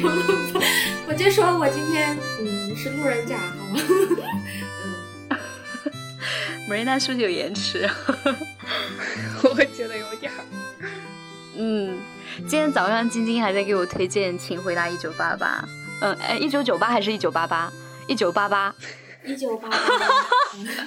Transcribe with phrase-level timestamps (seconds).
[0.00, 0.60] 没有了吧？
[1.08, 3.80] 我就说我今天嗯是路人甲，好吗？
[5.30, 5.38] 嗯，
[6.68, 7.88] 梅娜是不是有延迟？
[9.42, 10.38] 我觉得有点儿。
[11.56, 11.98] 嗯，
[12.40, 15.64] 今天早上晶晶还在给我推荐《请回答一九八八》。
[16.02, 17.72] 嗯，哎，一九九八还是一九八八？
[18.06, 18.74] 一九八八。
[19.24, 19.76] 一九八八，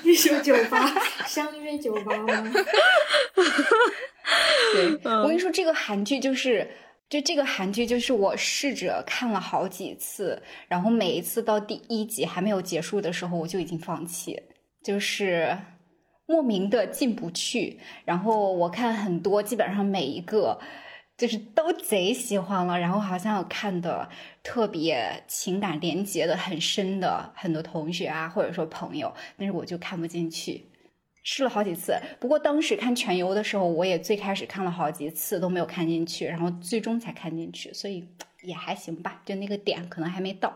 [0.01, 0.89] 一九九八，
[1.27, 2.53] 相约九八吗？
[4.73, 6.65] 对，我跟你说，这个韩剧就是，
[7.09, 14.41] 就这个韩剧就是我试着看了好几次，然后每一次到第一集还没有结束的时候，我就已经放弃，
[14.83, 15.57] 就是
[16.27, 17.79] 莫名的进不去。
[18.05, 20.59] 然后我看很多，基本上每一个。
[21.17, 24.07] 就是都贼喜欢了，然后好像有看的
[24.41, 30.68] 特别情感连接的很深的很多同学啊，或者说朋友，但是我就看不进去，
[31.31, 31.93] 试了好几次。
[32.19, 38.03] 不过当时看全游的时候，我也最开始看了好几次都没有看进去，然后最终才看进去，所以
[38.41, 40.51] 也还行吧，就那个点可能还没到。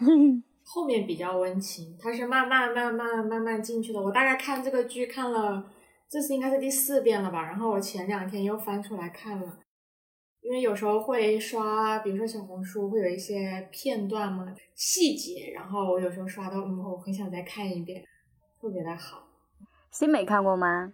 [0.64, 4.00] 后面比较温情，它是慢慢慢慢慢慢进去的。
[4.00, 5.70] 我大概看这个剧看了，
[6.08, 9.58] 这次应该是第四遍了吧，然后我前两天又翻出来看了。
[10.40, 18.02] 因为有时候会刷，比如说小红书会有一些片段嘛，细节，然后我有时候刷到，嗯，我很想再看一遍，
[18.58, 19.29] 特别的好。
[19.90, 20.92] 新美看过吗？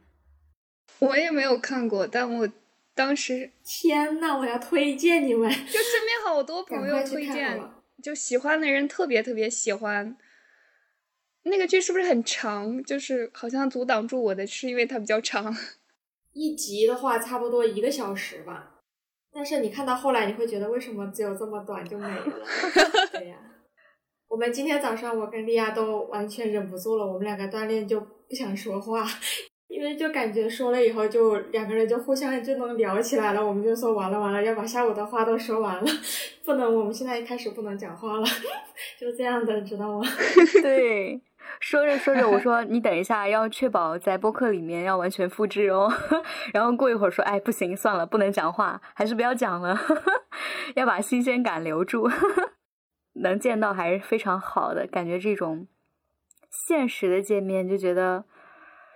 [1.00, 2.48] 我也没有看过，但我
[2.94, 7.60] 当时天呐，我要推荐你们，就身边好多朋友推荐，
[8.02, 10.16] 就喜欢的人特别特别喜欢。
[11.42, 12.82] 那个剧是不是很长？
[12.82, 15.54] 就是好像阻挡住我的是因为它比较长，
[16.32, 18.80] 一集的话差不多一个小时吧。
[19.30, 22.24] 但是你看到后来，你会觉得为什么只有这么短就没了？
[23.12, 23.36] 对呀，
[24.28, 29.04] 我们今天早上我跟莉亚都完全忍不住了，我们两个锻炼就不想说话，
[29.68, 33.46] 因为就感觉说了以后就两个人就互相就能聊起来了。
[33.46, 35.84] 我们就说完了完了，要把下午的话都说完了，
[36.44, 38.24] 不能我们现在开始不能讲话了，
[39.00, 40.06] 就这样的，知道吗？
[40.62, 41.20] 对。
[41.60, 45.90] 说着说着，我说你等一下，要确保在播客里面要完全复制哦。
[46.52, 49.78] 然后过一会儿说，哎，不行，算了，不能讲话，还是不要讲了，
[50.74, 52.10] 要把新鲜感留住。
[53.14, 55.66] 能见到还是非常好的，感觉这种
[56.66, 58.24] 现实的见面就觉得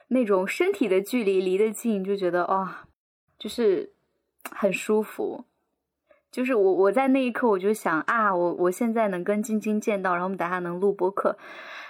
[0.08, 2.88] 那种身体的距离离得近，就觉得哇，
[3.38, 3.92] 就是
[4.50, 5.44] 很舒服。
[6.30, 11.36] 就是我我在那一刻我就想啊，我我现在能跟晶晶见到，然后我们等下能录播客。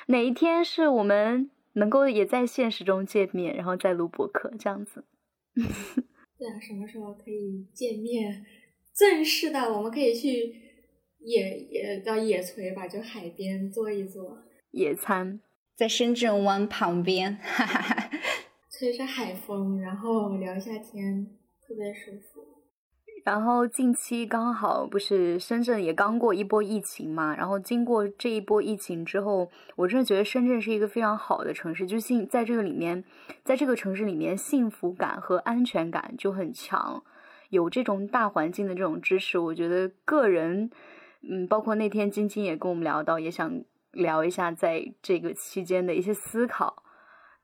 [0.07, 5.05] 哪一天是我们能够也在现实中见面，然后再录播客这样子？
[5.55, 8.45] 对啊，什么时候可以见面？
[8.95, 10.55] 正式的，我们可以去
[11.19, 14.39] 野野叫野炊吧，就海边坐一坐，
[14.71, 15.39] 野餐，
[15.81, 17.39] 在深圳湾旁边，
[18.71, 21.27] 吹着海风，然后聊一下天，
[21.67, 22.43] 特别舒服。
[23.25, 33.03] 然后近期刚好不是深圳也刚过一波疫情嘛，然后经过这一波疫情之后，我真的觉得深圳是一个非常好的城市，就幸在这个里面，
[33.43, 37.03] 在这个城市里面，幸福感和安全感就很强，
[37.49, 40.71] 有这种大环境的这种支持，我觉得个人，
[41.23, 46.83] 嗯，包括那天晶晶也跟我们聊到，也想聊一下在这个期间的一些思考，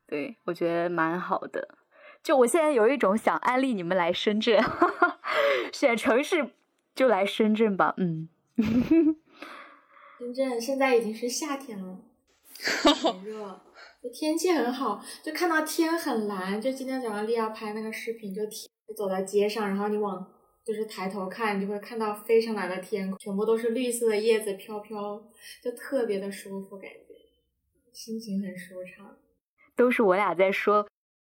[0.07, 1.77] 对我觉得蛮好的。
[2.23, 4.61] 就我现在有一种想安利你们来深圳，
[5.73, 6.55] 选城市
[6.95, 7.95] 就来深圳吧。
[7.99, 8.29] 嗯，
[10.19, 11.99] 深圳现在已经是夏天了，
[13.03, 13.61] 很热，
[14.13, 16.61] 天气很好，就看到天很蓝。
[16.61, 20.27] 就今天早上丽亚拍那个视频，就天走在街上，然后你往
[20.67, 25.23] 就是抬头看，你就会看到非常蓝的天空，全部都是绿色的叶子飘飘，
[25.63, 27.15] 就特别的舒服，感觉
[27.93, 29.17] 心情很舒畅。
[29.77, 30.85] 都是我俩在说。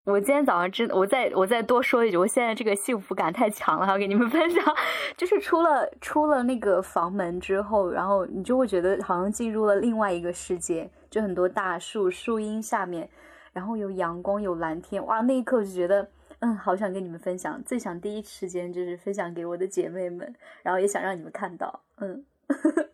[0.07, 4.65] 我今天早上真，我再我再多说一句，我现在这个幸福感太强了，要给你们分享。
[5.19, 13.11] 就是出了出了那个房门之后，然后你就会觉得好像进入了另外一个世界，就很多大树树荫下面，
[13.53, 16.09] 然后有阳光有蓝天，哇，那一刻就觉得，
[16.41, 22.24] 嗯，好想跟你们分享，最想第一时间就是分享给我的姐妹们，然后也想让你们看到，嗯。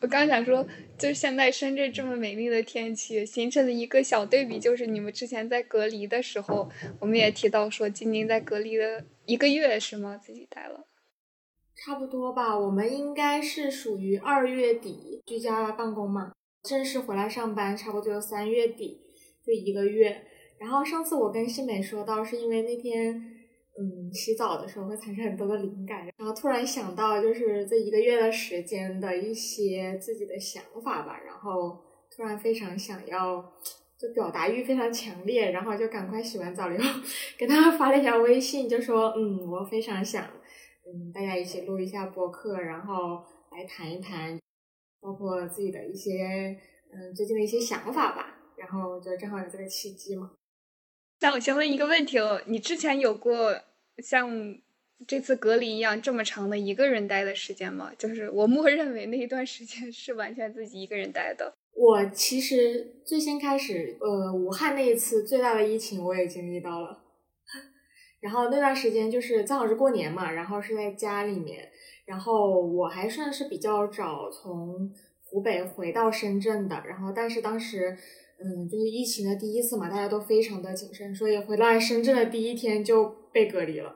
[0.00, 0.66] 我刚想说，
[0.98, 6.68] 就是现在深圳这么美丽的天气，形成了一个小对比，就是你们之前在隔离的时候，
[6.98, 10.18] 我们也提到说，今年在隔离的一个月是吗？
[10.18, 10.86] 自己待了，
[11.74, 12.58] 差不多吧。
[12.58, 16.32] 我们应该是属于二月底居家办公嘛，
[16.64, 19.00] 正式回来上班，差不多就三月底，
[19.46, 20.26] 就一个月。
[20.62, 23.28] 然后上次我跟新美说到，是因为那天。
[23.74, 31.80] 嗯，洗澡的时候会产生很多的灵感，然后突然想到就是这一个月的时间的一些自己的想法吧，然后
[32.14, 33.42] 突然非常想要，
[33.98, 37.00] 就表达欲非常强烈，然后就赶快洗完澡以后
[37.38, 40.22] 给他发了一条微信，就说嗯，我非常想，
[40.84, 44.38] 嗯，大家一起录一下播客，然后来谈一谈，
[45.00, 46.54] 包括自己的一些
[46.92, 48.36] 嗯最近的一些想法吧。
[48.58, 50.30] 然后就正好有这个契机嘛。
[51.22, 53.56] 那我先问一个问题哦，你之前有过
[53.98, 54.56] 像
[55.06, 57.92] 这次隔离一样这么长的一个人待的时间吗？
[57.96, 61.54] 就是我默认为那一段时间是完全自己一个人待的。
[61.74, 67.04] 我其实最先开始，呃，武汉那一次最大的疫情我也经历到了，
[68.20, 71.70] 然后那段时间就是正好是过年嘛，然后是在家里面，
[72.04, 74.92] 然后我还算是比较早从
[75.24, 77.96] 湖北回到深圳的，然后但是当时，
[78.44, 83.94] 嗯，就是疫情的第一次嘛，大家都非常的谨慎，所以回来深圳的第一天就被隔离了，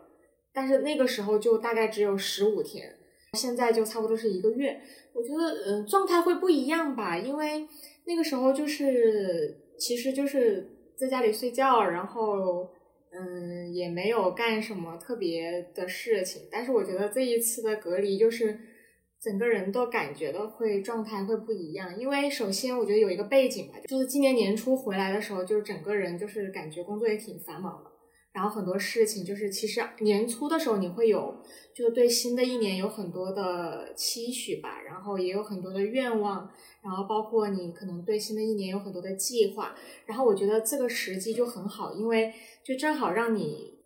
[0.52, 2.94] 但是那个时候就大概只有十五天，
[3.32, 4.80] 现在就差不多是一个月。
[5.12, 7.66] 我觉得，嗯，状态会不一样吧，因为
[8.04, 12.68] 那个时候就是，其实就是在家里睡觉，然后，
[13.12, 16.42] 嗯，也没有干什么特别的事情。
[16.52, 18.58] 但是我觉得这一次的隔离，就是
[19.20, 21.98] 整个人都感觉到会状态会不一样。
[21.98, 27.90] 因为首先我觉得有一个背景吧，就是今年年初回来的时候，就是整个人就是感觉工作也挺繁忙的。
[28.32, 31.34] 然后很多事情就是，其实年初的时候你会有，
[31.74, 36.46] 就是对新的一年有很多的期许吧，然后也有很多的愿望，
[36.82, 39.74] 然后包括你可能对新的一年有很多的计划。
[40.04, 42.30] 然后我觉得这个时机就很好，因为
[42.62, 43.78] 就正好让你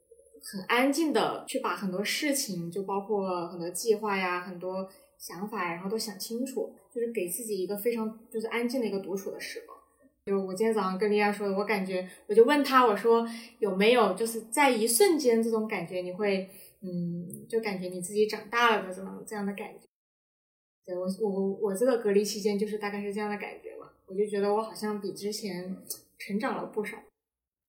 [0.43, 4.89] 很安静的去把很多事情，就包括很多计划呀、很多
[5.21, 9.79] 想法，然后都想清楚，就是给自己一个非常就是安静的一个独处的时光。
[10.25, 13.27] 就我今天早上跟莉亚说的，我感觉我就问他，我说
[13.59, 16.49] 有没有就是在一瞬间这种感觉，你会
[16.81, 19.87] 嗯，就感觉你自己长大了的这种这样的感觉。
[20.87, 25.77] 对我我我这个隔离期间就是大概是这样的感觉吧，我就觉得我好像比之前
[26.19, 26.97] 成长了不少，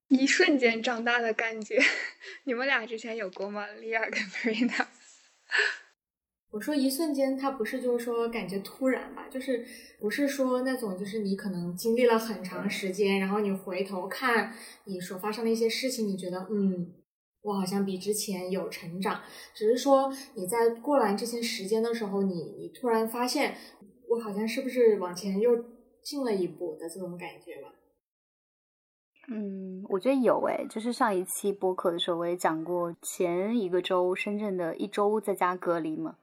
[0.09, 1.79] 一瞬间长大的感觉。
[2.45, 3.67] 你们俩之前有过吗？
[3.73, 4.87] 莉亚跟 Marina？
[6.51, 9.65] 我说一瞬间，它不是就是说感觉突然吧，就是
[9.99, 14.53] 不是说那种就是你可能经历了很长时间，然后你回头看
[14.83, 16.93] 你所发生的一些事情，你觉得嗯，
[17.43, 19.21] 我好像比之前有成长，
[19.55, 23.55] 只是说你在过完这些时间的时候，你你突然发现
[24.09, 25.55] 我好像是不是往前又
[26.03, 27.73] 进了一步的这种感觉吧？
[29.31, 36.17] 嗯，我觉得有诶，就是上一期播客的时候我也讲过，前一个周深圳的一周在家隔离嘛。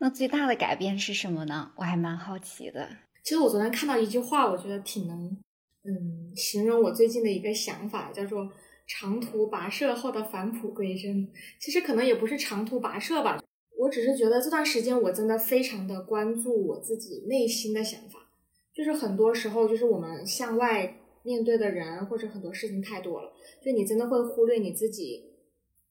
[0.00, 1.72] 那最大的改变是什么呢？
[1.76, 2.88] 我还蛮好奇的。
[3.24, 5.36] 其实我昨天看到一句话，我觉得挺能，
[5.82, 8.48] 嗯，形容我最近的一个想法，叫做
[8.86, 11.28] “长途跋涉后的返璞归真”。
[11.60, 13.42] 其实可能也不是长途跋涉吧，
[13.76, 18.30] 我只是觉得这段时间我真的非常的关注我自己内心的想法。
[18.72, 25.24] 就是很多时候，就是我们向外面对的人或者很多事情太多了，就你真的会忽略你自己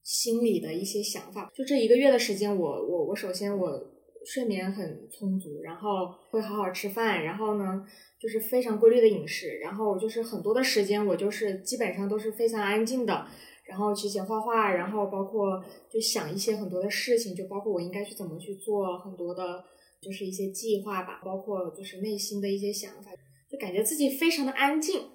[0.02, 1.52] 心里的一些想法。
[1.54, 3.86] 就这一个月的时间，我我我首先我。
[4.30, 7.82] 睡眠很充足，然后会好好吃饭，然后呢，
[8.20, 13.26] 就是非常规律的饮食，然后就是很多的时间，我就是基本上都是非常安静的，
[13.64, 19.64] 然后去写画画，然后包括就想一些很多的事情，就包括我应该去怎么去做很多的，
[20.02, 23.10] 就是一些计划吧，包括就是内心的一些想法，
[23.50, 25.08] 就感觉自己非常的安静，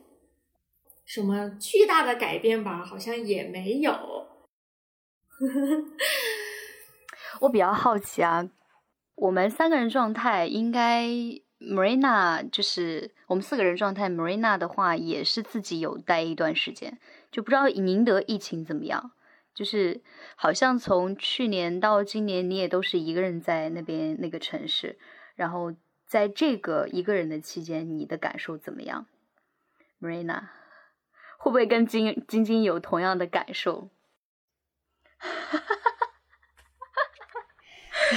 [1.06, 3.92] 什么巨大的改变吧，好像也没有。
[7.42, 8.50] 我比较好奇啊。
[9.16, 11.08] 我们三个人状态应该
[11.60, 17.00] ，Marina 就是我们四个人状态，Marina 的话也是自己有待一段时间，
[17.32, 19.12] 就不知道宁德疫情怎么样。
[19.54, 20.02] 就是
[20.36, 24.98] 好像从去年到今年，你也都是一个人在那边那个城市，
[25.36, 25.72] 然后
[26.08, 29.06] 在这个一个人的期间，你的感受怎么样
[30.02, 30.46] ？Marina
[31.38, 33.90] 会不会跟晶晶晶有同样的感受？
[35.20, 35.30] 哈
[35.60, 35.83] 哈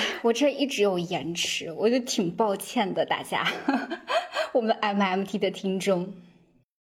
[0.23, 3.47] 我这一直有延迟，我就挺抱歉的，大家，
[4.53, 6.15] 我们 MMT 的听众，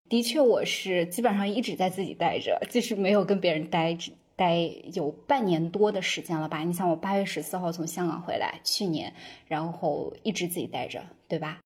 [0.08, 3.96] 的确我是基本上一直在自己待着，就是没有跟别人待
[4.36, 4.56] 待
[4.92, 6.62] 有半年多的时间了吧？
[6.62, 9.14] 你想我八月十四号从香港回来，去年，
[9.46, 11.60] 然后一直自己待着，对吧？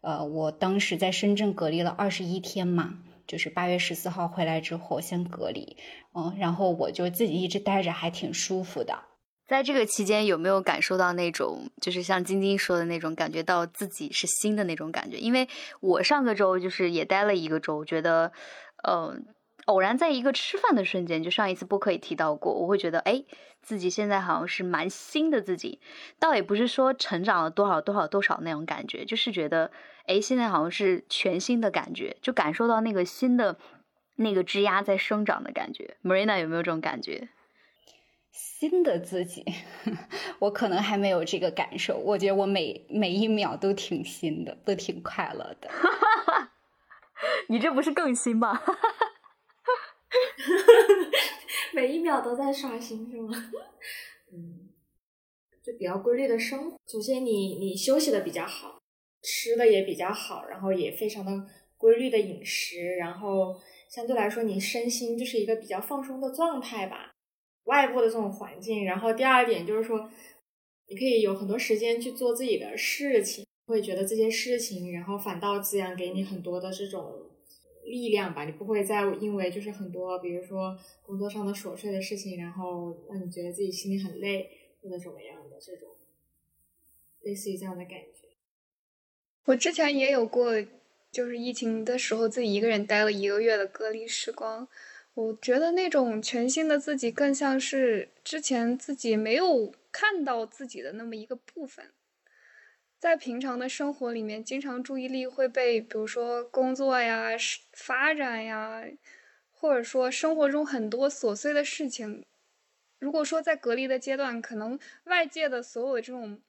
[0.00, 5.76] 呃，我当时在深圳隔离了二十一天嘛，就是八月十四号回来之后先隔离，
[6.14, 9.07] 嗯，然后我就自己一直待着，还挺舒服的。
[9.48, 15.16] 在这个期间，有没有感受到那种，就是像晶晶说的那种，感觉到自己是新的那种感觉？
[15.16, 15.48] 因为
[15.80, 18.30] 我上个周就是也待了一个周，觉得，
[18.86, 19.24] 嗯，
[19.64, 23.24] 偶然在一个吃饭的瞬间，就上一次播客也提到过，我会觉得，哎，
[23.62, 25.80] 自己现在好像是蛮新的自己，
[26.18, 29.70] 倒也不是说成长了多少多少多少那种感觉，就是觉得，
[30.04, 33.56] 哎，现在好像是全新的感觉，就感受到那个新的
[34.16, 35.96] 那个枝丫在生长的感觉。
[36.04, 37.30] Marina 有没有这种感觉？
[38.32, 39.44] 新的自己，
[40.38, 41.96] 我可能还没有这个感受。
[41.98, 45.70] 我觉得我每每一秒都挺新的，都挺快乐的。
[47.48, 48.60] 你这不是更新吗？
[51.74, 53.32] 每一秒都在刷新是吗？
[54.32, 54.68] 嗯，
[55.62, 56.78] 就比较规律的生活。
[56.86, 58.80] 首先，你你休息的比较好，
[59.22, 61.32] 吃的也比较好，然后也非常的
[61.76, 67.12] 规律的饮食，然后相对来说，你身心就是一个比较放松的状态吧。
[67.64, 70.10] 外部的这种环境，然后第二点就是说，
[70.86, 77.24] 你可以有很多时间去做自己的事情，会觉得这些事情，然后反倒滋养给你很多的这种。
[77.84, 84.46] 力量吧，你不会再因为就是很多，比如说工作上的琐碎的事情，然后让你觉得自己心里很累
[84.82, 85.88] 或者怎么样的这种，
[87.22, 88.28] 类似于这样的感觉。
[89.46, 90.62] 我之前也有过，
[91.10, 94.68] 就是疫情的时候自己一个人待了一个月的隔离时光，
[95.18, 101.92] 我觉得那种全新的自己更像是之前自己没有看到自己的那么一个部分。
[103.00, 107.30] 在平常的生活里面，经常注意力会被，比如说工作呀、
[107.72, 108.84] 发展呀，
[109.50, 112.24] 或者说生活中很多琐碎的事情。
[113.00, 116.40] 如果说在隔离的阶段，可能外界的所有这种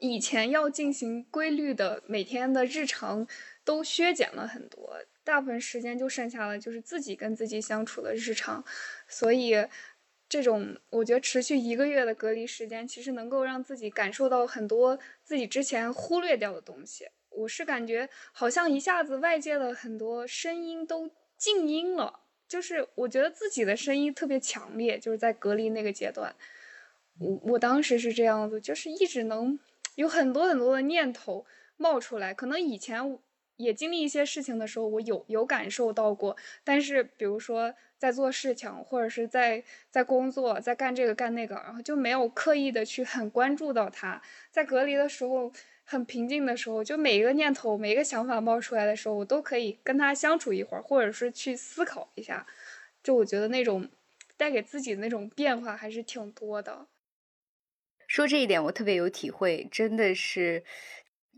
[0.00, 3.28] 以前要进行规律的每天的日常
[3.62, 4.96] 都削减了很多，
[5.28, 8.64] 大部分时间就剩下了就是自己跟自己相处的日常，
[9.06, 9.66] 所以。
[10.30, 17.08] 这种我觉得持续一个月的隔离时间，其实能够让自己感受到很多自己之前忽略掉的东西。
[17.30, 26.36] 我是感觉好像一下子外界的很多声音都静音了，就是我觉得自己的声音特别强烈，就是在隔离那个阶段，
[27.18, 29.58] 我我当时是这样子，就是一直能
[29.96, 31.46] 有很多很多的念头
[31.78, 33.18] 冒出来，可能以前
[33.58, 36.34] 也经历一些事情的时候，我有有感受到过，
[36.64, 37.74] 但是比如说。
[37.98, 44.22] 在做事情，或者是在在工作，在干这个干那个，然后就没有刻意的去很关注到他。
[44.52, 45.50] 在隔离的时候，
[45.82, 52.46] 很平静的时候，就每一个念头、每一个想法冒出来的时候，我都可以跟他相处一会儿，或者是去思考一下。
[53.02, 53.88] 就我觉得那种
[54.36, 56.86] 带给自己的那种变化还是挺多的。
[58.06, 60.62] 说这一点，我特别有体会，真的是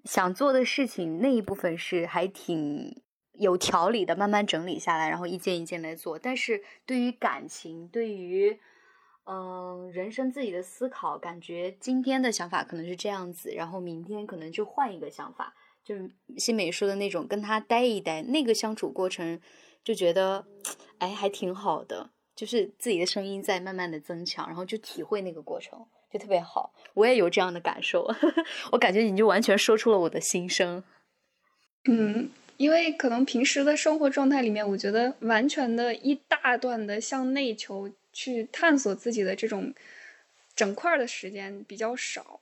[0.04, 3.02] 想做的事情那一部分是还挺。
[3.34, 6.18] 有条理的慢慢整理下来，然后一件一件来做。
[6.18, 8.60] 但是对于感情，对于
[9.24, 15.54] 嗯人生自己的思考，感觉今天的想法可能是这样子，然后明天可能就换一个想法。
[15.82, 15.94] 就
[16.36, 19.40] 新美说的那种，跟他待一待，那个相处过程，
[19.82, 20.46] 就觉得
[20.98, 22.10] 哎还挺好的。
[22.36, 26.72] 就是自己的声音在慢慢的增强，然后就体会那个过程，就特别好。
[26.94, 28.12] 我也有这样的感受，
[28.72, 30.82] 我感觉你就完全说出了我的心声。
[31.84, 32.30] 嗯。
[32.56, 39.72] 因为可能平时的生活状态里面，我觉得完全的一大段的向内求去探索自己的这种
[40.54, 42.40] 整块的时间比较少，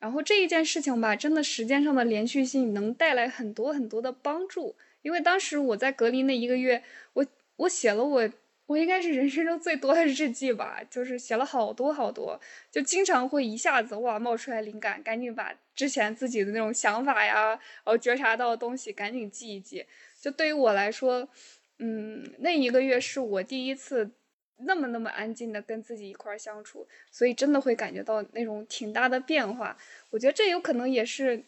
[0.00, 4.74] 然后这一件事情吧，真的时间上的连续性能带来很多很多的帮助。
[5.02, 7.24] 因为当时我在隔离那一个月，我
[7.58, 8.28] 我写了我。
[8.70, 19.84] 我应该是人生中最多的日记吧，就是写了好多好多，就经常会一下子哇冒出来灵感，赶紧把之前自己的那种想法呀，然后觉察到的东西赶紧记一记。
[20.20, 21.28] 就对于我来说，
[21.78, 24.08] 嗯，那一个月是我第一次
[24.58, 29.76] 那么那么安静的跟自己一块儿相处，所以真的会感觉到那种挺大的变化。
[30.10, 31.42] 我觉得这有可能也是，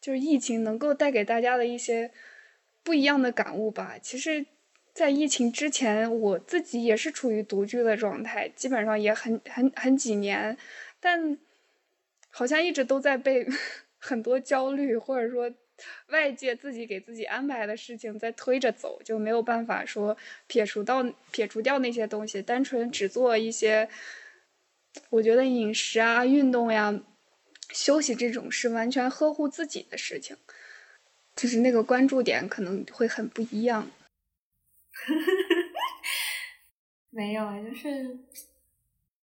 [0.00, 2.10] 就是疫情能够带给大家的一些
[2.82, 3.96] 不一样的感悟吧。
[4.02, 4.46] 其实。
[4.94, 10.56] 在疫情之前，我自己也是处于独居的状态，基本上也很很很几年，
[11.00, 11.36] 但
[12.30, 13.44] 好像一直都在被
[13.98, 15.52] 很多焦虑或者说
[16.10, 23.88] 外界自己给自己安排的事情在推着走，就没有办法说撇除到撇除掉那些东西，单纯只做一些，
[25.10, 27.00] 我觉得饮食啊、运动呀、
[27.70, 30.36] 休息这种是完全呵护自己的事情，
[31.34, 33.90] 就是那个关注点可能会很不一样。
[37.10, 38.18] 没有啊，就是，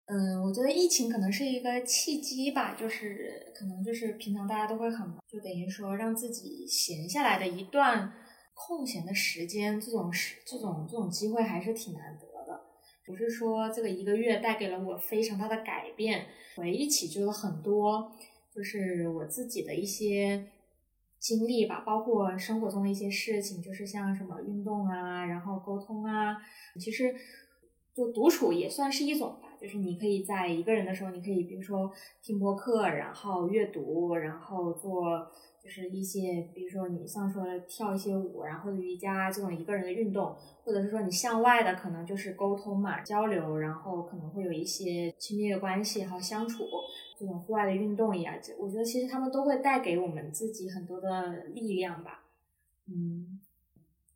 [0.06, 8.14] 嗯，我觉得疫情可能是一个契机吧，就是可能就是平常大家都会很忙，就等于说让自己闲下来的一段
[8.54, 12.62] 空闲的时间，这种时这种这种机会还是挺难得的。
[13.06, 18.14] 不是说这个一个月带给了我非常大的改变，回忆起就是很多，
[18.54, 20.48] 就是我自己的一些。
[21.24, 26.36] 经历吧，包括生活中的一些事情，就是像什么运动啊，然后沟通啊，
[26.78, 27.16] 其实
[27.96, 29.56] 就独处也算是一种吧。
[29.58, 31.90] 就是你可以在一个人的时候，你可以比如说
[32.22, 35.32] 听播客，然后阅读，然后做
[35.64, 46.66] 就是一些，比如说你像说跳一些舞，然后瑜伽这种一个人的运动，或者是说你向外的可能就是沟通嘛、交流，然后可能会有一些亲密的关系还有相处，
[47.26, 52.26] 这种户外的运动呀，我觉得其实他们都会带给我们自己很多的力量吧。
[52.88, 53.40] 嗯，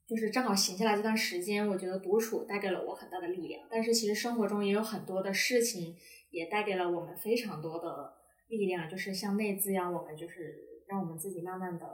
[0.06, 5.96] 就是正好闲下来这段时间，我觉得独处带给了我很大的力量，但是其实生活中也有很多的事情
[6.32, 8.16] 也带给了我们非常多的
[8.50, 10.66] 力量，就是向内滋养我们，就是。
[10.90, 11.86] 让我们自己慢慢的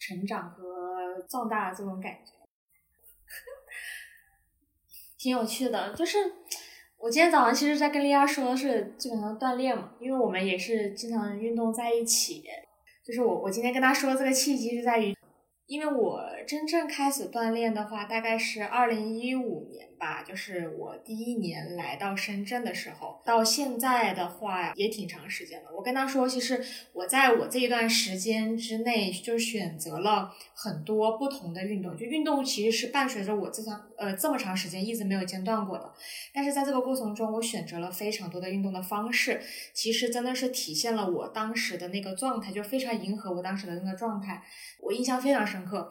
[0.00, 2.32] 成长和壮大这种感觉，
[5.16, 5.94] 挺有趣的。
[5.94, 6.18] 就是
[7.04, 12.42] 我今天早上其实，在跟莉亚说的是基本上锻炼嘛，因为我们也是经常运动在一起。
[13.04, 15.14] 就是我我今天跟她说的这个契机是在于。
[15.66, 25.70] 因为我真正开始锻炼的话，大概是二零一五年吧，就是我第一年来到深圳的时候，到现在的话也挺长时间了。
[25.74, 35.90] 我跟他说，其实我在我这一段时间之内，就选择了很多不同的运动，就运动其实是伴随着我这长呃这么长时间一直没有间断过的。
[36.34, 39.40] 但是在这个过程中，我选择了非常多的运动的方式，
[39.72, 44.42] 其实真的是体现了我当时的那个状态，就非常迎合我当时的那个状态。
[44.80, 45.90] 我印象非常深刻，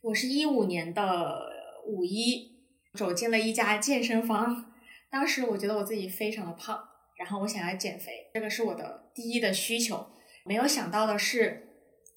[0.00, 1.52] 我是一五年的
[1.86, 2.57] 五一
[2.94, 4.72] 走进了一家健身房，
[5.10, 6.78] 当时我觉得我自己非常的胖，
[7.16, 10.10] 然后我想要减肥，这个是我的第一的需求。
[10.44, 11.68] 没有想到的是，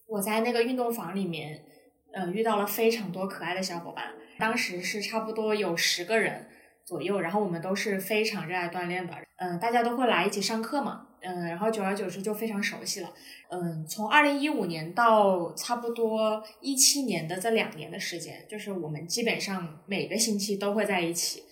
[0.08, 1.66] 我在那个运动房里面，
[2.13, 6.50] 呃，遇到了非常多可爱的小伙伴，当时是差不多有十个人
[6.86, 11.08] 左右，然后我们都是非常热爱锻炼的，嗯，大家都会来一起上课嘛。
[11.24, 13.14] 嗯，然后久而久之就非常熟悉了。
[13.50, 21.44] 嗯，从二零一五年到差不多一七年的这两年的时间，就是我们基本上每个星期都会在一起。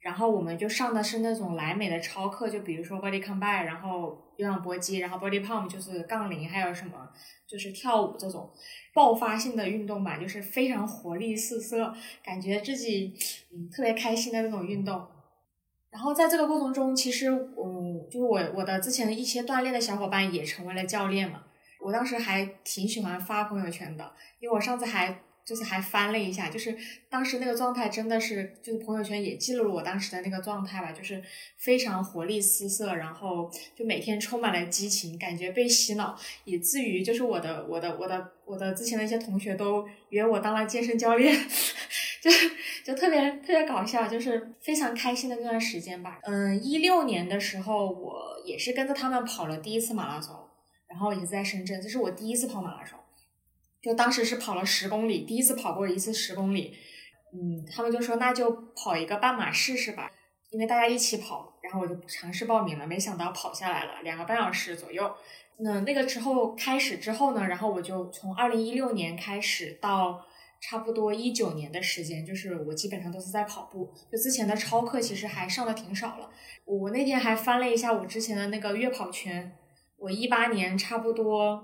[0.00, 7.08] 然后我们就上的是那种莱美的超课，就比如说 body combat，然后有氧搏击，然后 body pump 就是杠铃，还有什么
[7.46, 8.50] 就是跳舞这种
[8.94, 13.14] 爆发性的运动吧，就是非常活力四射，感觉自己
[13.52, 15.06] 嗯特别开心的那种运动。
[15.90, 21.44] 然后在这个过程中，其实，嗯，就是我我的之前的一些锻炼的小伙伴也成为了教练嘛。
[21.80, 26.76] 我当时还挺喜欢发朋友圈的，因为我上次还就是还翻了一下，就是
[27.08, 31.22] 当时那个状态真的是，就是朋友圈也记录了我当时的那个状态吧，就是
[31.56, 41.34] 非常活力四射，然后就每天充满了激情，感觉被洗脑，以至于就是我的我的我的我的之前的一些同学都约我当了健身教练。
[42.18, 42.30] 就
[42.82, 46.18] 就特别特别搞笑，就是非常开心的那段时间吧。
[46.24, 50.34] 嗯，一六年的时候，我也是跟着他们跑了第一次马拉松，
[50.88, 52.98] 然后也是在深圳，这是我第一次跑马拉松。
[53.86, 56.76] 就当时是跑了十公里，第一次跑过一次十公里。
[57.32, 60.10] 嗯，他们就说那就跑一个半马试试吧，
[60.50, 65.14] 因为大家一起跑，然后我就尝试报名了，没想到跑下来了两个半小时左右。
[65.58, 70.26] 那那个之后开始之后呢，然后我就从二零一六年开始到。
[70.58, 73.92] 差不多一九年的时间，就是我基本上都是在跑步。
[74.10, 76.30] 就之前的超课其实还上的挺少了。
[76.64, 79.54] 我那天还翻了一下我之前的那个月跑圈，
[79.98, 81.62] 我一八年差不多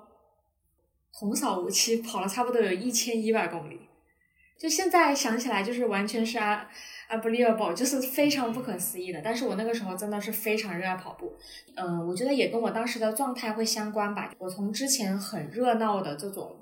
[1.12, 3.80] 横扫无期，跑了差不多有一千一百公里。
[4.58, 6.38] 就现在想起来，就是完全是
[7.10, 9.20] unbelievable，就是非常不可思议的。
[9.22, 11.32] 但是我那个时候真的是非常热爱跑步。
[11.76, 14.32] 嗯，我觉得也跟我当时的状态会相关吧。
[14.38, 16.56] 我从之前很热闹的这种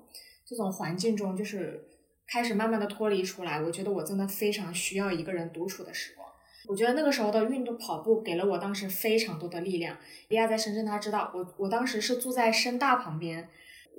[0.47, 1.87] 这种环境中，就是。
[2.33, 6.25] 开始慢慢的脱离出来，我觉得我真的非常需要一个人独处的时光。
[6.69, 9.97] 我觉得那个时候的运动跑步给了我当时非常多的力量。
[10.29, 13.49] 李亚在深圳，他知道我，我当时是住在深大旁边。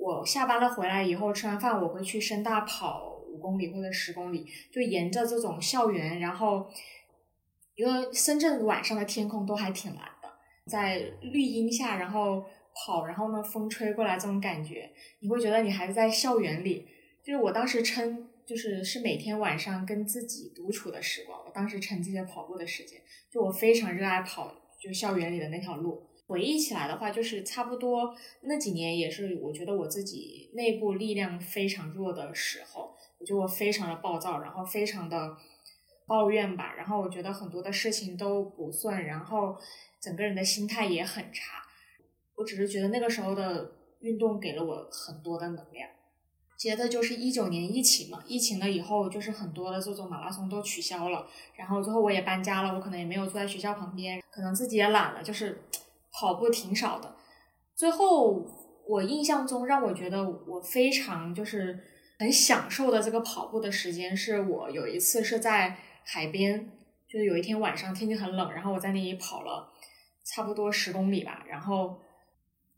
[0.02, 6.68] 我下班了回来以后，吃完饭我会去深大跑五公里或者十公里，就沿着这种校园，然后
[7.76, 10.28] 因为深圳晚上的天空都还挺蓝的，
[10.66, 16.88] 在绿荫下然后跑，然后呢风吹过来这种感觉，你会觉得你还是在校园里。
[17.22, 21.38] 就是我当时称，就是是每天晚上跟自己独处的时光。
[21.46, 26.02] 我当时称这些跑步的时间，就我非常热爱跑，就校园里的那条路。
[26.32, 32.96] 回忆起来的话，就是差不多那几年也是我觉得我自己内部力量非常弱的时候。
[33.18, 35.36] 我觉得我非常的暴躁，然后非常的
[36.06, 39.56] 抱怨吧，然后我觉得很多的事情都不顺，然后
[40.00, 41.62] 整个人的心态也很差。
[42.36, 45.88] 我只是觉得那个时候的运动给了我很多的能量。
[46.56, 55.62] 接着就是一九年疫情嘛，疫情了以后，就是很多的这种马拉松都取消了，然后最后我也搬家了，我可能也没有住在学校旁边，可能自己也懒了，就是
[56.12, 57.16] 跑步挺少的。
[57.74, 58.44] 最后
[58.86, 61.78] 我印象中让我觉得我非常就是
[62.18, 66.70] 很享受的这个跑步的时间，是我有一次是在海边，
[67.08, 69.72] 就是有一天晚上天气很冷，然后我在那里跑了
[70.24, 71.98] 差不多十公里吧，然后。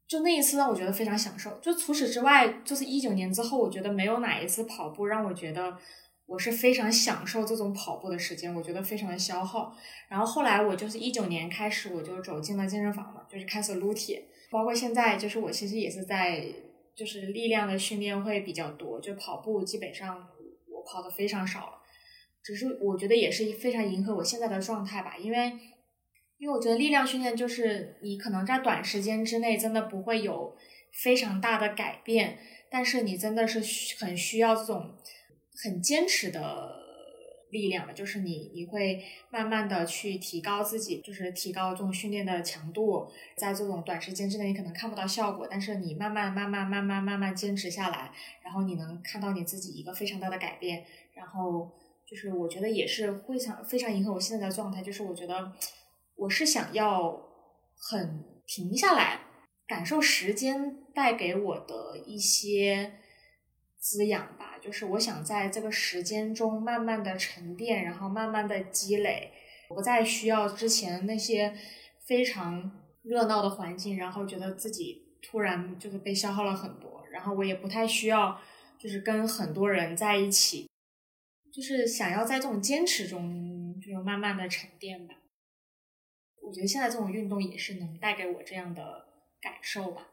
[0.07, 1.51] 就那一次让我觉得非常享受。
[1.63, 5.75] 就除此之外，就是一九年之后，我觉得没有哪一次跑步让我觉得
[6.27, 9.77] 我是非常享受这种跑步的时间，我觉得非常的消耗。
[10.09, 16.47] 然后后来我就是一九年开始，我就走进了健身房嘛，就是开始撸铁，包括现在就是我其实也是在
[16.97, 20.17] 就是力量的训练会比较多，就跑步基本上
[20.69, 21.73] 我跑的非常少了。
[22.43, 25.53] 只是我觉得也是非常迎合我现在的状态吧，因为
[26.39, 30.57] 因为我觉得力量训练就是你可能在短时间之内真的不会有
[31.03, 32.39] 非常大的改变，
[32.71, 33.61] 但是你真的是
[34.05, 34.95] 很需要这种
[35.63, 36.77] 很坚持的
[37.51, 48.13] 力量，就是你你会慢慢的去提高自己，就是提高这种训练的强度，在这种短时间之内你可能看不到效果，但是你慢慢慢慢慢慢慢慢坚持下来，
[48.43, 51.71] 然后你能看到你自己一个非常大的改变，然后。
[52.07, 55.51] 就是我觉得也是非常非常迎合我现在的状态，就是我觉得
[56.17, 57.19] 我是想要
[57.75, 59.21] 很停下来，
[59.67, 62.93] 感受时间带给我的一些
[63.79, 64.44] 滋养吧。
[64.65, 69.31] 就是我想在这个时间中慢慢的沉淀，然后慢慢的积累，
[69.69, 71.55] 不再需要之前那些
[72.07, 72.73] 非常
[73.03, 78.41] 热闹的环境，然后觉得自己突然就是被消耗了很多，然后我也不太需要
[78.79, 80.67] 就是跟很多人在一起。
[81.53, 85.15] 就是想要在这种坚持中，就是慢慢的沉淀吧。
[86.43, 89.07] 我觉得现在这种运动也是能带给我这样的
[89.41, 90.09] 感受吧。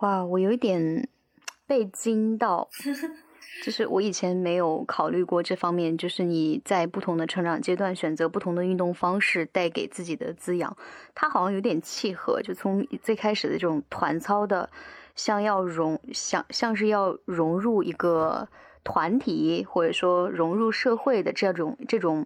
[0.00, 1.08] 哇，我有一点
[1.66, 2.68] 被惊到，
[3.62, 5.96] 就是我以前没有考虑过这方面。
[5.96, 10.76] 就是你在不同的成长阶段选择不同的运动方式，带给自己的滋养，
[11.14, 12.40] 它好像有点契合。
[12.42, 14.70] 就从最开始的这种团操的，
[15.14, 18.48] 像要融，像像是要融入一个。
[18.88, 22.24] 团体或者说融入社会的这种这种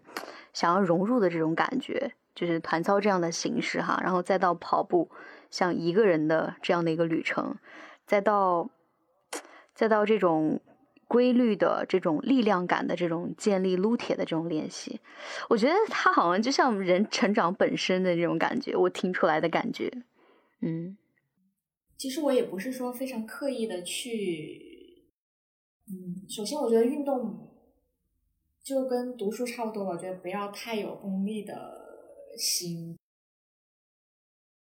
[0.53, 5.11] 想要融入的这种感觉，就是团操这样的形式哈，然后再到跑步，
[5.51, 7.57] 像一个人的这样的一个旅程，
[8.05, 8.69] 再到
[9.75, 10.61] 再到这种
[11.11, 15.01] 规律的这种力量感的这种建立撸铁的这种练习，
[15.49, 19.91] 我觉得它好像就像人成长本身的这种感觉，我听出来的感觉，
[20.61, 20.97] 嗯，
[21.97, 25.03] 其实我也不是说非常刻意的去。
[25.89, 27.51] 嗯，首先我觉得运动
[28.63, 31.57] 就跟读书差不多吧，我觉得不要太有功利的
[32.39, 32.97] 心，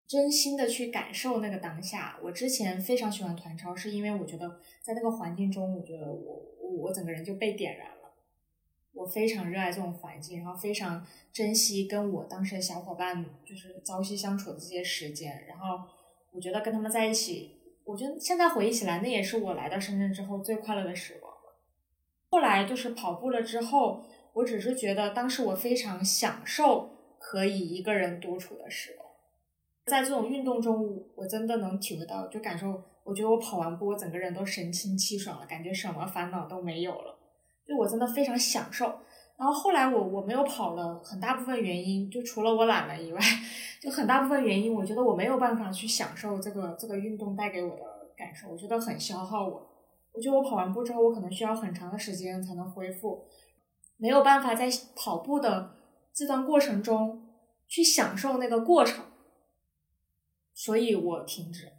[0.10, 2.18] 真心的去感受那个当下。
[2.24, 7.96] 我之前非常喜欢团超，是因为我觉得在那个环境中，我觉得我我我整个人就被点燃了。
[8.92, 15.80] 我非常热爱这种环境，然后非常珍惜跟我当时的小伙伴就是朝夕相处的这些时间，然后
[16.32, 17.56] 我觉得跟他们在一起。
[17.86, 21.32] 我觉得现在回忆起来，那也是我来到深圳之后最快乐的时光
[22.32, 29.09] 后来就是跑步了之后，我只是觉得当时我非常享受可以一个人独处的时光。
[29.86, 37.18] 在这种运动中，我真的能体会到，就感受，我觉得我跑完步，我整个人都神清气爽了，感觉什么烦恼都没有了。
[37.66, 38.86] 就我真的非常享受。
[39.38, 43.20] 然后后来我我没有跑了，很大部分原因就除了我懒了以外，
[43.82, 47.84] 就很大部分原因，我觉得我没有办法去享受这个这个运动带给我的
[48.18, 49.66] 感受，我觉得很消耗我。
[50.12, 53.26] 我觉得我跑完步之后，我可能需要很长的时间才能恢复，
[53.96, 55.76] 没有办法在跑步的
[56.14, 57.30] 这段过程中
[57.68, 59.06] 去享受那个过程，
[60.60, 61.72] 所以我停止了。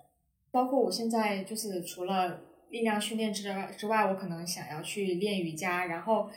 [0.50, 2.40] 包括我现在就是除了
[2.70, 3.42] 力量训练之
[3.76, 6.30] 之外，我可能想要去练瑜伽，然后。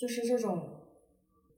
[0.00, 0.80] 就是这种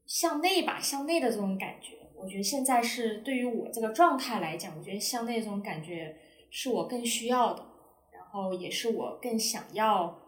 [0.05, 6.17] 向内吧，向内的这种感觉，我觉得现在是对于我这个状态来讲，我觉得向内这种感觉
[6.51, 7.65] 是我更需要的，
[8.13, 10.19] 然后也是我更想要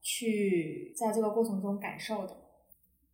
[0.00, 2.36] 去在这个过程中感受的，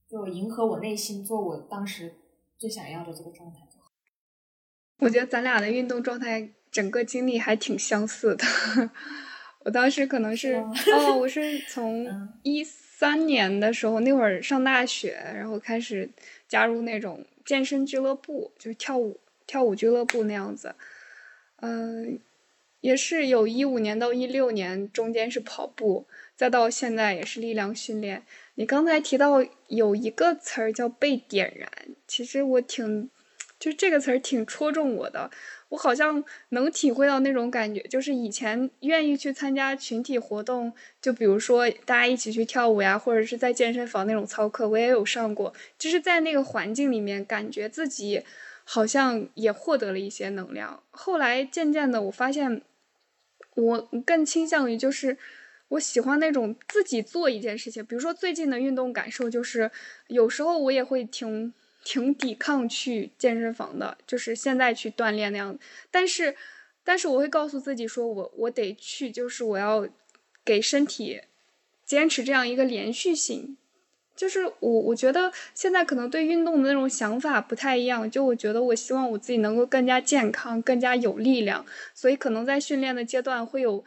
[0.07, 2.17] 就迎合我内心，做我当时
[2.59, 3.61] 最想要的这个状态。
[5.01, 8.45] 我觉得咱俩的运动状态整个经历还挺相似的，
[9.65, 12.07] 我当时可能是哦，我是从
[12.43, 12.65] 一。
[13.01, 16.11] 三年的时候，那会儿上大学，然后开始
[16.47, 20.75] 加入那种健身俱乐部，就是跳舞跳舞俱乐部那样子。
[21.63, 22.21] 嗯，
[22.83, 28.23] 也是有一五年到一六年，中间是跑步，再到现在也是力量训练。
[28.57, 31.71] 你刚才提到有一个词儿叫被点燃，
[32.07, 33.09] 其实我挺，
[33.61, 35.31] 就这个词儿挺戳中我的。
[35.69, 45.55] 我好像能体会到那种感觉，就是以前愿意去参加群体活动，就比如说大家一起去跳舞呀，或者是在健身房那种操课，我也有上过。
[45.79, 48.25] 就是在那个环境里面，感觉自己
[48.65, 50.83] 好像也获得了一些能量。
[50.91, 52.63] 后来渐渐的，我发现
[53.55, 55.17] 我更倾向于就是
[55.69, 57.85] 我喜欢那种自己做一件事情。
[57.85, 59.71] 比如说最近的运动感受就是，
[60.09, 61.55] 有时候我也会挺。
[61.85, 65.59] 挺抵抗去健身房的，就是现在去锻炼那样。
[65.91, 66.37] 但是，
[66.85, 69.89] 但是我会告诉自己说，我我得去，就是我要
[70.45, 71.21] 给身体
[71.85, 73.57] 坚持这样一个连续性。
[74.17, 81.65] 就是我我觉得现在可能对运动的那种想法不太一样，就我觉得我希望我自己能够更加健康，更加有力量，
[81.95, 83.83] 所以可能在训练的阶段会有，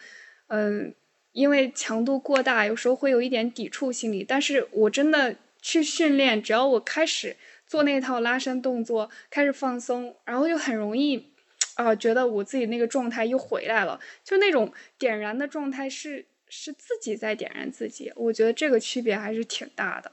[0.48, 0.92] 嗯，
[1.34, 4.24] 因为强度过大，有时候会有一点抵触心理。
[4.24, 7.36] 但是我真的去训练，只要我开始
[7.74, 11.32] 做那套拉伸动作，开始放松，然后就很容易，
[11.74, 16.28] 啊，觉得我自己那个状态又回来了，就那种点燃的状态是。
[16.56, 20.12] 是自己在点燃自己，我觉得这个区别还是挺大的。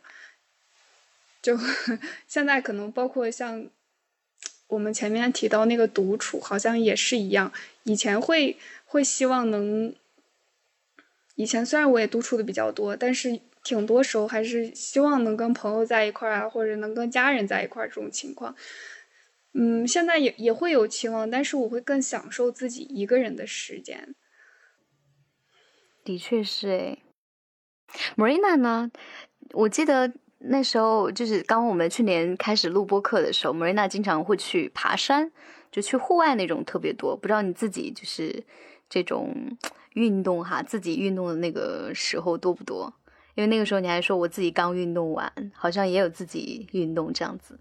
[1.43, 1.55] 就
[2.27, 3.69] 现在可能包括像
[4.69, 7.53] 我们前面提到那个独处，好像也是一样。
[7.83, 9.95] 以前会会希望能，
[11.35, 18.55] 以前虽然我也独处的比较多，但是挺多时候还是希望能跟朋友在一块儿啊，或者能跟家人在一块儿这种情况。
[19.53, 24.15] 嗯，现在也也会有期望，但是我会更享受自己一个人的时间。
[26.05, 27.03] 的确是诶
[28.17, 28.91] m a r i n a 呢？
[29.53, 35.31] 我记得那时候就是刚我们去年开始录播课的时候 m a r i n a 经常会去爬山，
[35.71, 37.17] 就去户外那种特别多。
[37.17, 38.45] 不知道你自己就是
[38.89, 39.57] 这种
[39.95, 42.95] 运动哈，自己运动的那个时候多不多？
[43.35, 47.59] 因为那个时候你还说我自己刚运动完，好像也有自己运动这样子。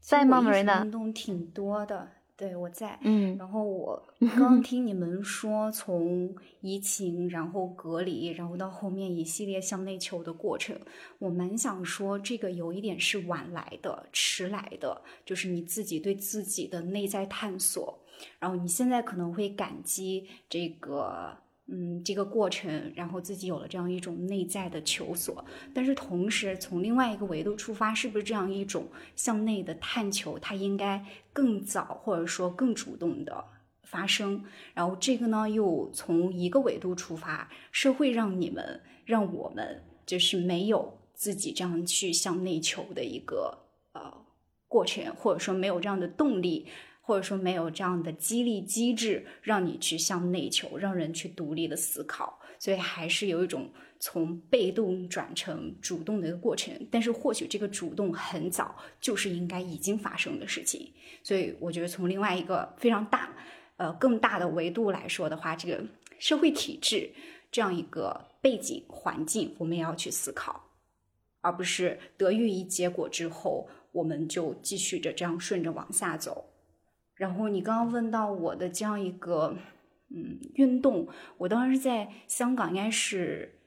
[0.00, 2.08] 在吗 i n a 运动挺多的。
[2.36, 2.96] 对，我在。
[3.02, 4.00] 嗯，然后我
[4.36, 10.78] 刚听你们说，从疫情，然后隔离，然后到后面一系列向内求的过程，
[11.18, 17.98] 我蛮想说，这个有一点是晚来的、迟来的，就是你自己对自己的内在探索，
[18.38, 21.36] 然后你现在可能会感激这个。
[21.70, 33.44] 嗯，这个过程，然后自己有了这样一种内在的求索，但是同时从另外一个维度出发，是不是这样一种向内的探求，它应该更早或者说更主动的
[33.82, 34.42] 发生？
[34.72, 43.58] 然后这个呢，又从一个维度出发，是会让你们，让我们就是没有自己这样去向内求的一个
[43.92, 44.10] 呃
[44.68, 46.66] 过程，或者说没有这样的动力。
[47.08, 56.86] 或者说没有这样的激励机制，让你去向内求，让人去独立的思考，所以还是有一种从被动转成主动的一个过程。
[56.90, 60.92] 但是或许这个主动很早就是应该已经发生的事情。
[61.22, 63.34] 所以我觉得从另外一个非常大、
[63.78, 65.82] 呃更大的维度来说的话，这个
[66.18, 67.10] 社会体制
[67.50, 70.62] 这样一个背景环境，我们也要去思考，
[71.40, 76.44] 而不是得益于结果之后，我们就继续着这样顺着往下走。
[77.18, 79.56] 然后你刚刚问到我的这样一个，
[80.08, 83.57] 嗯，运动，我当时在香港，应该是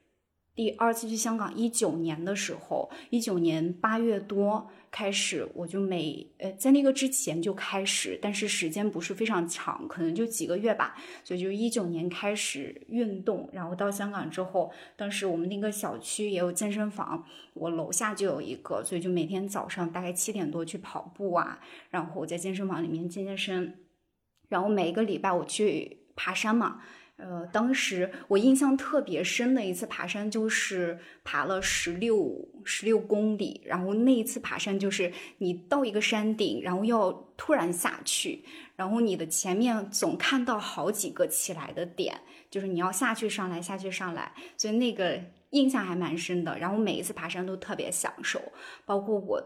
[0.62, 4.70] 第二次去香港，一九年的时候，一九年八月多。
[4.92, 10.96] 开始我就每呃在那个之前就开始，但是时间不是非常长，可能就几个月吧。
[11.24, 23.80] 所以就一九年开始运动，然后到香港之后，当时我们那个小区也有健身房，我楼下就有一个，所以就每天早上大概七点多去跑步啊，然后我在健身房里面健健身，
[24.50, 26.82] 然后每一个礼拜我去爬山嘛。
[27.24, 33.62] 呃，当时我印象特别深的一次爬山，就是爬了十六十六公里。
[33.64, 38.44] 然后那一次爬山，就是你到一个山顶，然后要突然下去，
[38.76, 46.58] 然后你的前面总看到好几个起来的点，就是你要下去上来下去上来，所以那个印象还蛮深的。
[46.58, 48.42] 然后每一次爬山都特别享受，
[48.84, 49.40] 包括我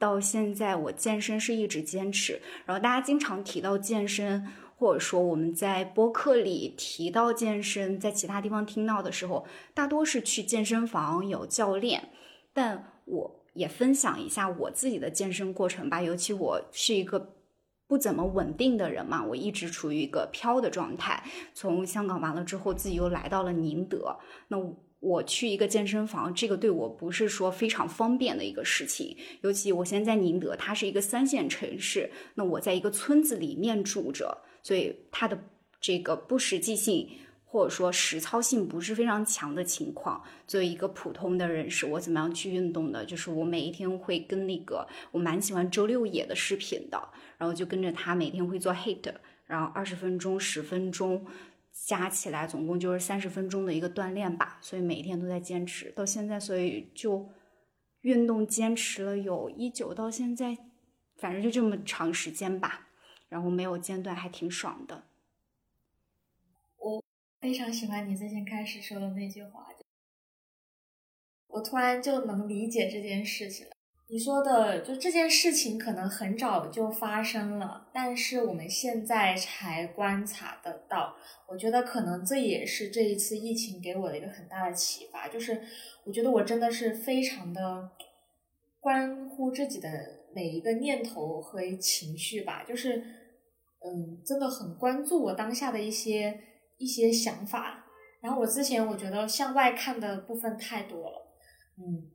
[0.00, 2.40] 到现在我健身是一直坚持。
[2.66, 4.44] 然后大家经常提到健身。
[4.80, 12.08] 或者说我们在播客里提到健身，在其他地方听到的时候，大多是去健身房有教练。
[12.54, 16.00] 但我也分享一下我自己的健身过程吧。
[16.00, 17.34] 尤其我是一个
[17.86, 21.22] 不怎么稳定的人嘛，我一直处于一个飘的状态。
[21.52, 24.16] 从香港完了之后，自己又来到了宁德。
[24.48, 24.56] 那
[25.00, 29.14] 我去一个健身房，这个对我不是说非常方便的一个事情。
[29.42, 34.38] 尤其我现在在宁德，它是一个三线城市，那我在一个村子里面住着。
[34.62, 35.38] 所以它的
[35.80, 37.08] 这个不实际性
[37.44, 43.04] 或者说实操性不是非常强的情况，作为一个普通的人士，我怎么样去运动的？
[43.04, 49.12] 就是我每一天会跟那个我蛮喜欢周六野的视频的，然后就跟着他每天会做 hit，
[49.46, 51.26] 然后二十分钟、十分钟
[51.72, 54.58] 加起来总共就是三十分钟的一个锻炼吧。
[54.60, 57.28] 所以每一天都在坚持到现在，所以就
[58.02, 60.56] 运动坚持了有一九到现在，
[61.16, 62.86] 反正就这么长时间吧。
[63.30, 65.04] 然后没有间断，还挺爽的。
[66.76, 67.02] 我
[67.40, 69.66] 非常喜欢你最先开始说的那句话，
[71.46, 73.72] 我突然就能理解这件事情了。
[74.08, 81.16] 你说的就这件事情可能很早就发生了，但是我们现在才观察得到。
[81.46, 85.62] 我觉得可能这也是这一次疫情给我的一个很大的启发，就是
[86.02, 87.92] 我觉得我真的是非常的
[88.80, 89.88] 关乎自己的
[90.34, 93.04] 每一个念头和情绪吧，就是
[93.84, 96.38] 嗯，真的很关注我当下的一些
[96.78, 97.86] 一些想法。
[98.20, 101.36] 然后我之前我觉得向外看的部分太多了，
[101.78, 102.10] 嗯，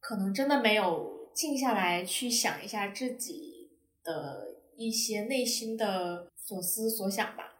[0.00, 3.70] 可能真的没有静下来去想一下自己
[4.02, 7.52] 的一些内心的所思所想吧。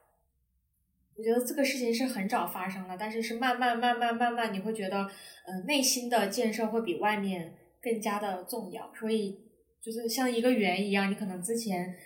[1.16, 4.98] 我觉得这个事情是很早发生的，但是是慢慢慢慢慢慢，你会觉得，
[5.46, 8.92] 呃，内心的建设会比外面更加的重要。
[8.94, 9.40] 所以
[9.80, 11.96] 就是像一个圆一样，你可能之前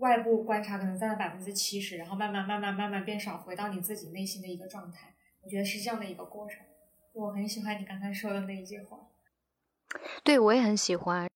[0.00, 5.14] 外部观察可能占了百分之七十，然后慢慢慢慢慢慢变少，回到你自己内心的一个状态。
[5.42, 6.58] 我觉得是这样的一个过程。
[7.12, 8.98] 我很喜欢你刚才说的那一句话。
[10.24, 11.28] 对，我也很喜欢。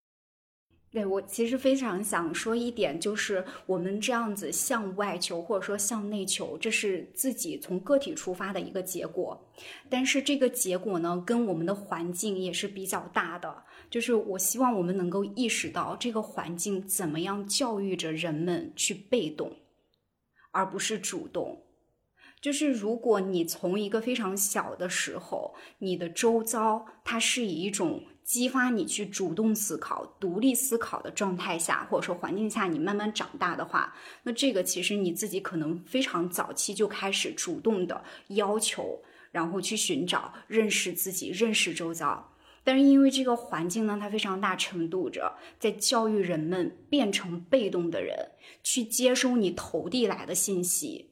[0.90, 9.53] 对我其实非常想说一点，就是我们这样子向外求或者说向内求，这是自己从个体出发的一个结果。
[9.90, 13.64] 但是这个结果呢，跟我们的环境也是比较大的。
[13.90, 19.57] 就是我希望我们能够意识到，这个环境怎么样教育着人们去被动，
[20.51, 21.62] 而不是主动。
[22.40, 28.03] 就是如果你从一个非常小的时候，你的周遭它是以一种。
[28.25, 38.99] 激发你去主动思考、独立思考的状态下，或者说环境下，你慢慢长大的话，那这个其实你自己可能非常早期就开始主动的要求，
[39.31, 42.34] 然后去寻找、认识自己、认识周遭。
[42.64, 48.31] 但是因为这个环境呢，它非常大程度着在教育人们变成被动的人，
[48.62, 51.11] 去接收你投递来的信息。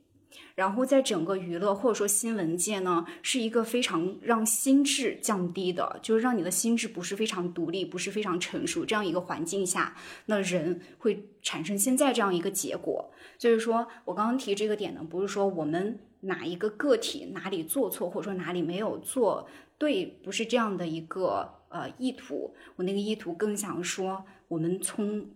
[0.54, 13.10] 然后在整个娱乐或者说新闻界呢，是一个非常让心智降低的，就是让你的心智不是非常独立，不是非常成熟这样一个环境下，那人会产生现在这样一个结果。
[13.38, 19.48] 就是说我刚刚提这个点呢，不是说我们哪一个个体哪里做错，或者说哪里没有做
[19.82, 22.54] 对，不是这样的一个呃意图。
[22.76, 25.28] 我那个意图更想说，我们从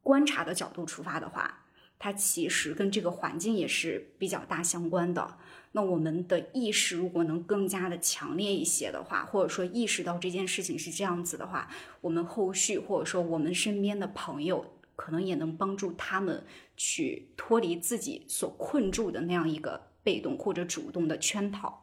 [0.00, 1.60] 观察的角度出发的话。
[2.00, 5.38] 它其实跟这个环境也是比较大相关的。
[5.70, 16.44] 那我们的意识如果能更加的强烈一些的话，或者说意识到这件事情是这样子的话，我们后续或者说我们身边的朋友，可能也能帮助他们
[16.76, 21.81] 去脱离自己所困住的那样一个被动或者主动的圈套。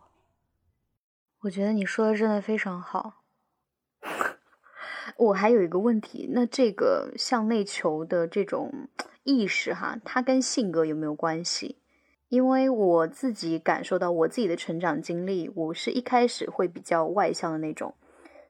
[1.41, 3.23] 我觉得你说的真的非常好。
[5.17, 8.89] 我还有一个问题，那这个向内求的这种。
[9.25, 11.77] 意识哈，它跟性格有没有关系？
[12.29, 17.93] 因为我自己感受到我自己的成长经历，我是一开始会比较外向的那种，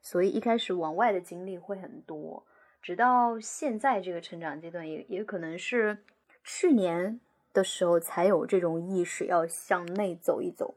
[0.01, 2.45] 所以一开始往外的经历会很多。
[2.81, 5.97] 直到现在这个成长阶段，也也可能是
[6.45, 7.19] 去年
[7.51, 10.75] 的时候才有这种意识，要向内走一走。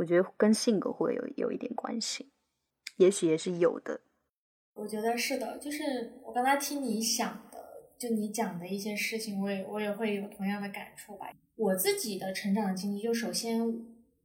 [0.00, 2.30] 我觉得跟性格会有有一点关系，
[2.96, 4.00] 也许也是有的。
[4.72, 7.60] 我觉得是的，就是我刚才听你想的。
[7.98, 11.30] 就你讲的一些事情，我也我也会有同样的感触吧。
[11.54, 13.60] 我自己的成长经历，就首先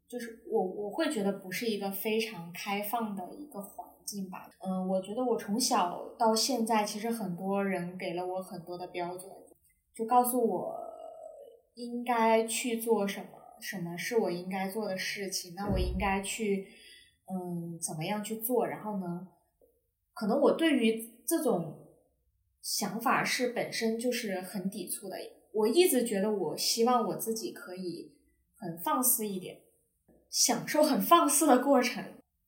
[0.08, 4.50] 就是我我会觉得不是一个非常开放的一个环境吧。
[4.66, 9.30] 嗯，我觉得我从小到现在，其实很多人给了我很多的标准，
[9.94, 10.80] 就告诉我
[11.74, 13.28] 应该去做什么，
[13.62, 16.68] 什么是我应该做的事情，那我应该去
[17.28, 18.68] 嗯怎么样去做。
[18.68, 19.28] 然后呢，
[20.14, 21.82] 可能我对于这种。
[22.68, 25.16] 想法是本身就是很抵触的。
[25.52, 28.12] 我一直觉得，我希望我自己可以
[28.56, 29.62] 很放肆一点，
[30.32, 32.04] 享受很放肆的过程。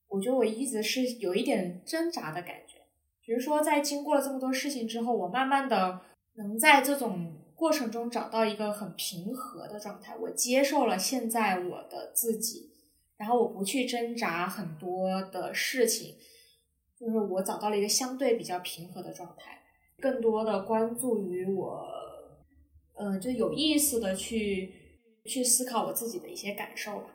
[0.07, 2.79] 我觉得我一直是有一点挣扎的感觉。
[3.21, 6.01] 比如说，在经过了这么多事情之后，我慢慢的
[6.33, 10.15] 能在这种过程中找到一个很平和的状态。
[10.15, 12.69] 我接受了现在我的自己，
[13.17, 16.15] 然后我不去挣扎很多的事情，
[16.99, 19.63] 就是我找到了一个相对比较平和的状态。
[19.99, 21.87] 更多的关注于我，
[22.99, 24.71] 嗯，就有意思的去
[25.25, 27.09] 去思考我自己的一些感受吧，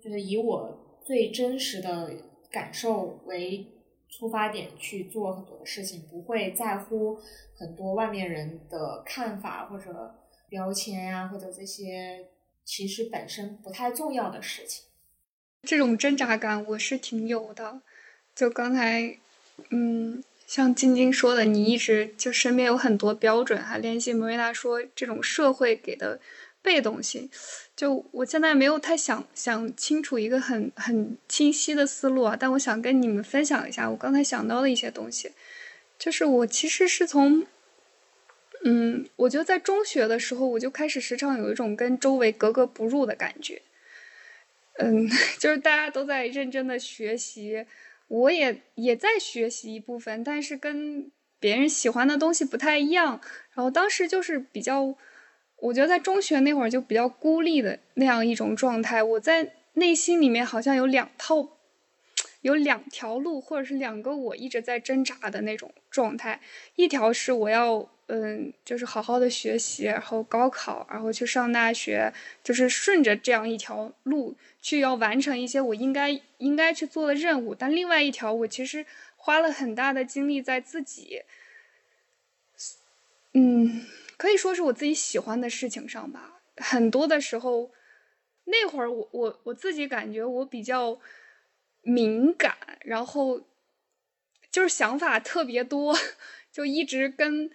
[0.00, 2.14] 就是以我最真实的
[2.48, 3.66] 感受为
[4.10, 7.18] 出发点去做很多的事情，不会在乎
[7.56, 10.14] 很多外面人的看法或者
[10.48, 12.28] 标签呀，或者这些
[12.64, 14.84] 其实本身不太重要的事情。
[15.62, 17.80] 这种挣扎感我是挺有的，
[18.34, 19.16] 就刚才，
[19.70, 20.22] 嗯。
[20.46, 26.18] 像晶晶说的，你一直就身边有很多标准，还联系莫瑞娜说这种社会给的
[26.62, 27.30] 被动性，
[27.74, 35.32] 就我现在没有太想想清楚一个很很清晰的思路啊，但我想跟你们分享一下我刚才想到的一些东西，
[35.98, 37.46] 就是我其实是从，
[38.64, 43.62] 嗯，我觉得在中学的时候，我就开始时常有一种跟周围格格不入的感觉。
[44.78, 45.08] 嗯，
[45.38, 47.66] 就是大家都在认真的学习，
[48.08, 53.20] 我也也在学习一部分，但是跟别人喜欢的东西不太一样。
[53.54, 54.94] 然后当时就是比较，
[55.60, 59.02] 我觉得在中学那会儿就比较孤立的那样一种状态。
[59.02, 61.56] 我在内心里面好像有两套。
[62.42, 66.40] 有两条路，或者是两个我一直在挣扎的那种状态。
[66.74, 72.10] 一条是我要，嗯，就是好好的学习，然后高考，然后去上大学，
[72.42, 77.54] 就是顺着这样一条路去要完成一些我应该应该去做的任务。
[77.54, 78.86] 但另外一条，我其实
[79.18, 81.20] 花了很大的精力在自己，
[83.34, 83.84] 嗯，
[84.20, 86.42] 可以说是我自己喜欢的事情上吧。
[86.58, 87.70] 很多的时候，
[88.44, 91.00] 那会儿我我我自己感觉我比较。
[91.82, 93.40] 敏感，然后
[94.50, 95.96] 就是想法特别多，
[96.52, 97.50] 就一直跟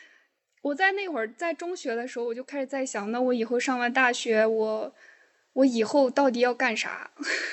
[0.63, 4.95] 我在那会儿在中学的时候，我就开始在想，那我以后上完大学，我
[5.53, 7.11] 我以后到底要干啥？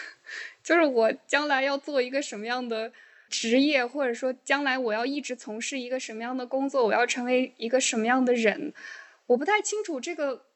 [0.65, 2.91] 就是我将来要做一个什么样的
[3.29, 8.73] 职业，或者说将来我要一直从事一个什么样的工作，我要成为一个什么样的人？
[9.33, 10.47] 我不太清楚这个，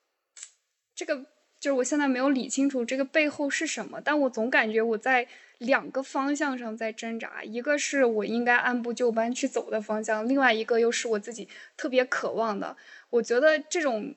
[0.94, 1.16] 这个
[1.58, 5.28] 就是我现在没有理清楚这个背后是什么，但我总感觉我在。
[5.58, 11.48] 两个方向上在挣扎，一个是我应该按部就班去走的方向，另外一个又是我自己
[11.78, 12.76] 特别渴望的。
[13.08, 14.14] 我觉得这种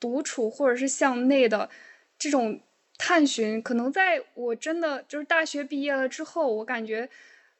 [0.00, 1.68] 独处或者是向内的
[2.18, 2.58] 这种
[2.96, 7.10] 探寻，可能在我真的就是大学毕业了之后，我感觉，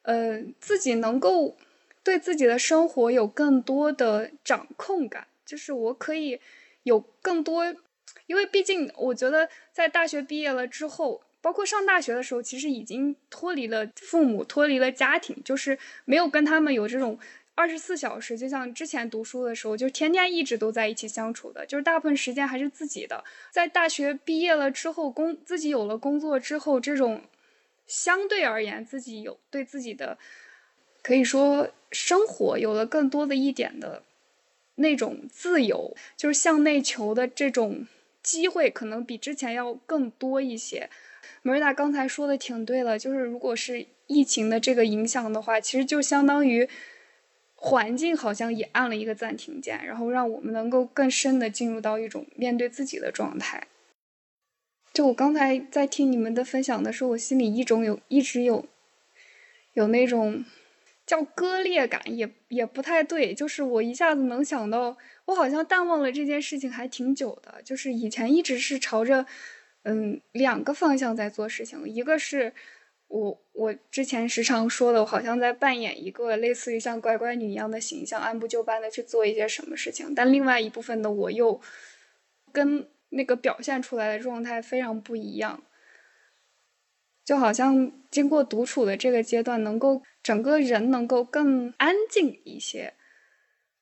[0.01, 1.55] 呃，自己能够
[2.03, 6.39] 对自己的生活有更多的掌控感，就是我可以
[6.83, 7.65] 有更多，
[8.27, 11.23] 因为毕竟我觉得在大学毕业了之后。
[11.41, 17.17] 包括上大学的时候，其实已经脱离了父母，脱离了家庭，就是没有跟他们有这种
[17.55, 23.23] 二十四小时，就像之前读书的时候，就天天一直都在一起相处的，就是大部分时间还是自己的。
[23.53, 27.23] 在大学毕业了之后，工自己有了工作之后，这种
[27.87, 30.19] 相对而言自己有对自己的
[31.03, 34.03] 可以说生活有了更多的一点的
[34.79, 37.87] 那种自由，就是向内求的这种
[38.23, 40.91] 机会，可能比之前要更多一些。
[41.43, 46.69] 莫瑞达刚才说的挺对的，就是如果是疫情的这个影响的话，其实就相当于
[47.55, 53.67] 环境好像也按了一个暂停键，然后让我们能够更深的进入到一种面对自己的状态。
[54.93, 58.67] 就我刚才在听你们的分享的时候，我心里一种有一直有
[59.75, 60.45] 有那种
[61.09, 69.27] 叫割裂感，也也不太对，就是我一下子能想到，我好像淡忘了这件事情还挺久的，就是以前一直是朝着。
[69.85, 72.53] 嗯，两个方向在做事情，一个是
[73.07, 80.15] 我我之前时常说的，我好像在扮演一个类似于像乖乖女一样的形象，按部就班的去做一些什么事情。
[80.15, 81.59] 但另外一部分的我又
[82.53, 85.63] 跟那个表现出来的状态非常不一样，
[87.29, 92.95] 就好像经过独处的这个阶段，能够整个人能够更安静一些，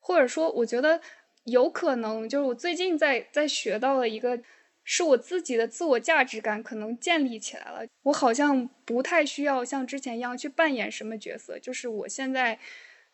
[0.00, 1.00] 或者说，我觉得
[1.44, 4.42] 有可能就是我最近在在学到了一个。
[4.88, 12.56] 是我自己的自我价值感可能建立起来了，我好像不太需要像之前一样去扮演什么角色，就是我现在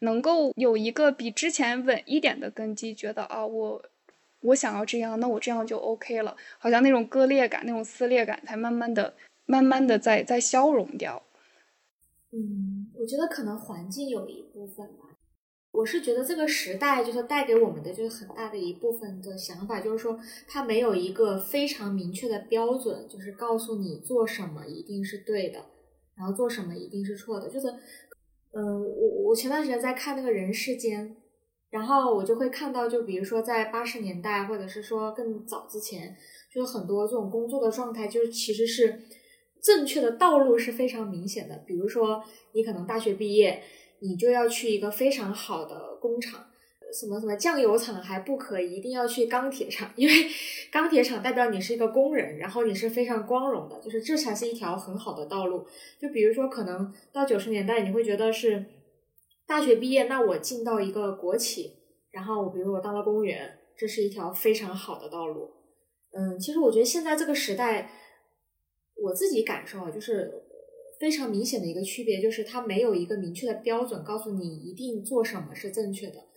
[0.00, 3.82] 能够有一个比之前稳一点的根基，觉得啊，我
[4.40, 9.14] 我想要这样，那我这样就 OK 了，好像那种割裂感、那种撕裂感才慢慢的、
[9.52, 11.22] 慢慢的在在消融掉。
[12.30, 15.02] 嗯，我觉得可能环境有一部分吧。
[15.72, 25.60] 我是觉得这个时代就是带给我们的就是很大的一部分的想法，就是说它没有一个非常明确的标准，就是告诉你做什么一定是对的，
[26.14, 27.50] 然后做什么一定是错的。
[27.50, 27.68] 就是，
[28.52, 31.14] 嗯，我我前段时间在看那个人世间，
[31.68, 36.16] 然后我就会看到，就比如说在八十年代，或者是说更早之前，
[36.50, 39.02] 就是很多这种工作的状态，就是其实是
[39.62, 41.62] 正确的道路是非常明显的。
[41.66, 43.62] 比如说你可能大学毕业。
[44.04, 46.44] 你就要去一个非常好的工厂，
[46.92, 50.12] 什么什么酱油厂还不可以，一定要去钢铁厂，因为
[50.72, 55.64] 钢铁厂代表你是一个工人，然后你是非常光荣的，就是这才是一条很好的道路。
[56.00, 58.66] 就比如说，可能到九十年代，你会觉得是
[59.46, 61.70] 大学毕业，那我进到一个国企，
[62.10, 65.48] 然后比如我当了公务员，这是一条非常好的道路。
[66.10, 67.88] 嗯，其实我觉得现在这个时代，
[69.02, 70.32] 我自己感受就是。
[71.00, 76.28] 非常明显的一个区别就是，它没有一个明确的标准告诉你一定做什么是正确的。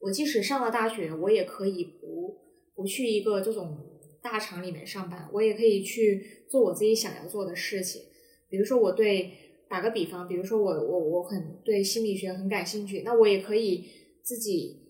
[0.00, 2.34] 我即使上了大学，我也可以不
[2.74, 3.76] 不去一个这种
[4.22, 8.00] 大厂里面上班，我也可以去做我自己想要做的事情。
[8.48, 9.30] 比如说，我对
[9.68, 13.84] 打个比方，比如说我我我很对心理学很感兴趣，那我也可以
[14.22, 14.83] 自己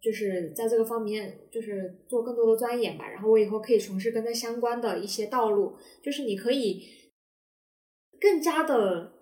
[0.00, 6.86] 就是在这个方面就是做更多的钻研吧，然后我以后可以从事跟它相关的一些道路，就是你可以
[8.20, 9.12] 更加的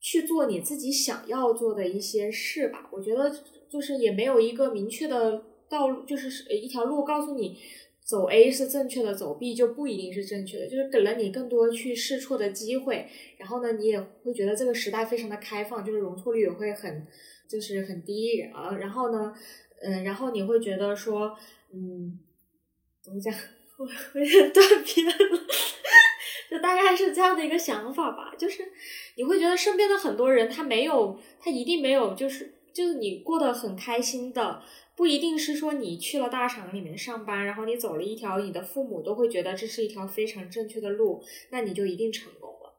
[0.00, 2.88] 去做你自己想要做的一些事吧。
[2.92, 3.30] 我觉得
[3.68, 7.58] 就是也没有一个明确的道路，就是一条路告诉你。
[8.02, 13.06] 走 A 是正确的，走 B 就不一定是正确的，就是给了你更多去试错的机会。
[13.36, 17.06] 然后呢，你也会觉得这个时代非常的开放，就是容错率也会很，
[17.48, 18.76] 就是很低啊。
[18.78, 19.32] 然后呢，
[19.82, 21.36] 嗯，然后你会觉得说，
[21.72, 22.18] 嗯，
[23.00, 23.34] 怎么讲？
[23.78, 25.12] 我有点断片了，
[26.50, 28.34] 就大概是这样的一个想法吧。
[28.36, 28.62] 就是
[29.16, 34.62] 你会觉得身边的很多人，他没有，他一定没有，就是就是你过得很开心的。
[34.96, 42.74] 不一定是说你去了大厂里面上班，然后你走了一条你的父母都会觉得这是一条非常正确的路，那你就一定成功了。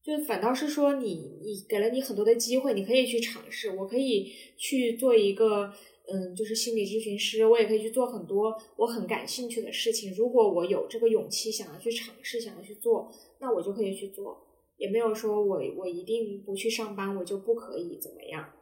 [0.00, 3.70] 就反倒是说你你给了你很多的机会，你可以去尝试。
[3.70, 5.74] 我可以去做一个
[6.06, 10.14] 嗯，就是心理咨询师，我也可以去做很多我很感兴趣的事情。
[10.14, 14.46] 如果我有这个勇气想要去尝试，想要去做，那我就可以去做。
[14.76, 18.52] 也没有说我我一定不去上班，我就不可以怎么样。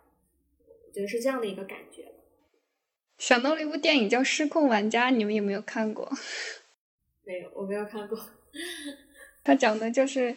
[0.87, 2.13] 我觉得是这样的一个感觉。
[3.19, 6.09] 想到了一部电影叫《失控玩家》，你们有没有看过？
[7.25, 8.19] 没有，我没有看过。
[9.43, 10.37] 他讲的就是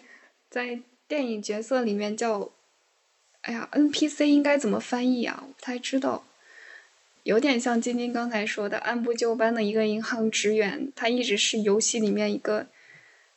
[0.49, 2.51] 在电影角色里面叫，
[3.41, 5.43] 哎呀，NPC 应该怎么翻译啊？
[5.47, 6.25] 我不太知道。
[7.25, 12.67] 有点像晶晶刚才说的，按部就班的一个银行职员，他一直是游戏里面一个，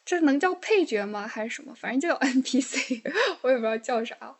[0.04, 1.26] 这能叫配角吗？
[1.26, 1.74] 还是什么？
[1.74, 3.00] 反正叫 NPC，
[3.40, 4.36] 我也不知道叫啥。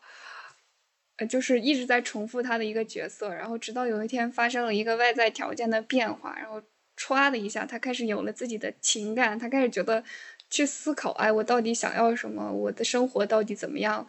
[1.15, 6.61] 呃，就是一直在重复他的一个角色，然后直到有一天发生了一个外在条件的变化，然后
[6.95, 10.03] 歘的一下，他开始有了自己的情感，他开始觉得
[10.51, 12.51] 去思考，哎，我到底想要什么？
[12.53, 14.05] 我的生活到底怎么样？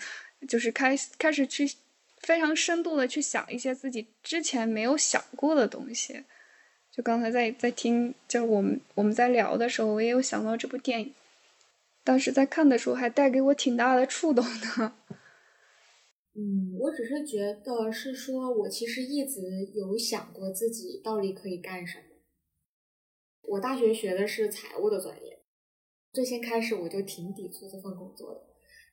[0.47, 1.67] 就是开开始去
[2.21, 6.25] 非常深度的去想一些自己之前没有想过的东西。
[6.93, 11.15] 就刚才在在听，就是我们我们在聊的时候，我也有想到这部电影，
[12.03, 14.93] 当时在看的时候还带给我挺大的触动的。
[16.35, 19.41] 嗯，我只是觉得是说，我其实一直
[19.75, 22.05] 有想过自己到底可以干什么。
[23.43, 25.41] 我大学学的是财务的专业，
[26.13, 28.50] 最先开始我就挺抵触这份工作的。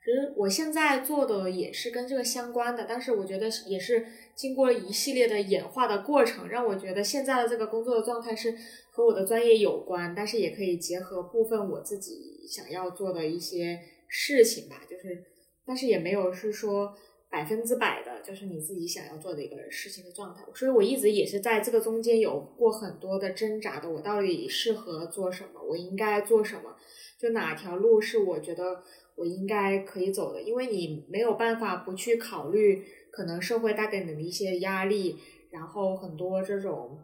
[0.07, 8.55] 其实我现在做的也是跟这个相关的，但是我觉得也是经过一系列的演化的过程，让我觉得现在的这个工作的状态是
[8.89, 14.81] 和我的专业有关，但是也可以结合部分我自己想要做的一些事情吧。
[14.89, 15.25] 就是，
[15.65, 16.95] 但是也没有是说。
[17.29, 23.89] 百分之百的就是你自己想要做的一个事情的状态，所以我一直也是在这个中间有过很多的挣扎的。
[23.89, 25.61] 我到底适合做什么？
[25.61, 26.77] 我应该做什么？
[27.19, 28.81] 就哪条路是我觉得
[29.17, 30.41] 我应该可以走的？
[30.41, 35.17] 因为你没有办法不去考虑可能社会带给你的一些压力，
[35.51, 36.97] 然后很多这种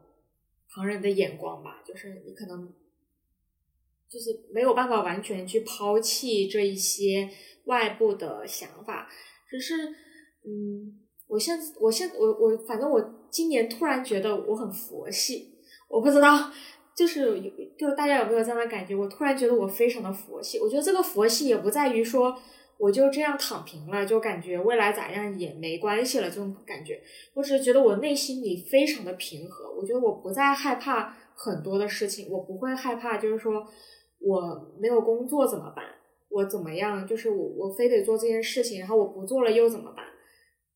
[0.70, 1.84] 旁人的眼光吧。
[1.86, 2.72] 就是你可能
[4.08, 7.30] 就是没有办法完全去抛弃这一些
[7.66, 9.10] 外部的想法，
[9.50, 9.94] 只是。
[10.46, 15.54] 嗯，我现我现我我反正我今年突然觉得我很佛系，
[15.88, 16.52] 我不知道，
[16.96, 18.96] 就是有就大家有没有这样的感觉？
[18.96, 20.60] 我突然觉得我非常的佛系。
[20.60, 22.38] 我觉得这个佛系也不在于说
[22.78, 27.02] 我就这样躺平了，就感觉未来咋样也没关系了这种感觉。
[27.34, 33.66] 我只是觉得我内心里非常的平和，我觉得我不再害怕很多的事情，我不会害怕，就是说
[34.20, 35.86] 我没有工作怎么办？
[36.30, 37.06] 我怎么样？
[37.08, 40.06] 就是我我非得做这件事情，然后我不做了又怎么办？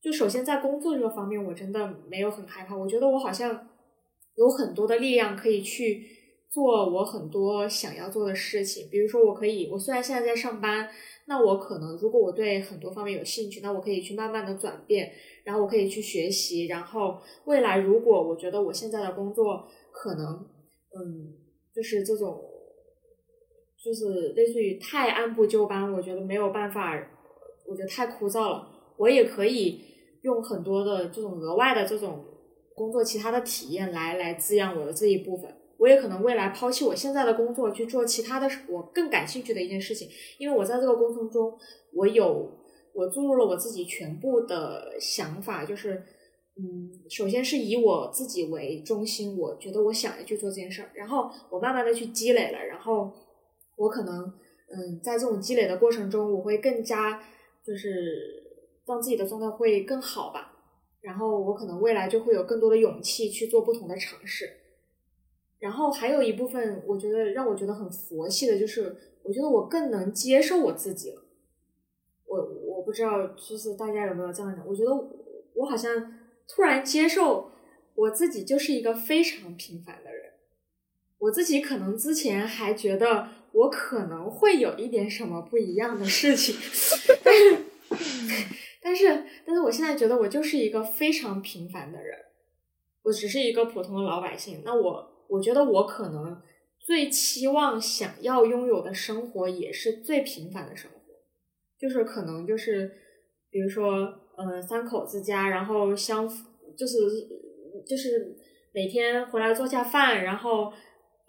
[0.00, 2.76] 就首先在工作这个方面，我真的没有很害怕。
[2.76, 3.68] 我觉得我好像
[4.38, 6.06] 有很多的力量可以去
[6.48, 8.88] 做我很多想要做的事情。
[8.88, 10.88] 比如说，我可以，我虽然现在在上班，
[11.26, 15.10] 那我可能如果我对很多方面有兴趣，那我可以去慢慢的转变，
[15.44, 16.66] 然后我可以去学习。
[16.66, 20.26] 然后未来如果我觉得我现在的工作可能，
[20.94, 21.34] 嗯，
[21.74, 22.40] 就是这种，
[23.84, 26.94] 就是类似于太按部就班，我觉得没有办法，
[27.66, 29.84] 我觉得太枯燥了，我也可以。
[30.22, 32.24] 用很多的这种额外的这种
[32.78, 40.08] 工作其他的体验来来滋养我的这一部分，我也可能未来抛弃我现在的工作去做其他的我更感兴趣的一件事情，
[40.38, 41.52] 因为我在这个过程中，
[41.92, 42.50] 我有
[42.94, 46.02] 我注入了我自己全部的想法，就是
[46.56, 53.12] 嗯，首先是以我自己为中心，我觉得我想要去做这件事儿，然后我慢慢的去积累了，然后
[53.76, 54.32] 我可能
[54.70, 57.20] 嗯，在这种积累的过程中，我会更加
[57.66, 58.46] 就是。
[58.88, 60.47] 让自己的状态会更好吧，
[61.00, 64.50] 然后我可能未来就会有更多的勇气去做不同的尝试。
[65.58, 71.22] 然后还有一部分，我觉得让我觉得很佛系的，就是我觉得我更能接受我自己了。
[72.26, 74.62] 我我不知道，就是大家有没有这样的？
[74.66, 74.90] 我觉得
[75.54, 76.14] 我好像
[76.46, 77.50] 突然接受
[77.94, 80.32] 我自己就是一个非常平凡的人。
[81.18, 86.54] 我自己可能之前还觉得我可能会有一点什么不一样的事情，
[87.24, 87.56] 但是，
[88.88, 92.16] 但是，但是我现在觉得我就是一个非常平凡的人，
[93.02, 94.62] 我只是一个普通的老百姓。
[94.64, 96.40] 那我，我觉得我可能
[96.78, 100.96] 最期望、想要拥有的生活也是最平凡的生活，
[101.78, 102.90] 就是可能就是，
[103.50, 106.26] 比如说，呃，三口之家，然后相，
[106.74, 106.96] 就是
[107.86, 108.34] 就是
[108.72, 110.72] 每天回来做下饭，然后。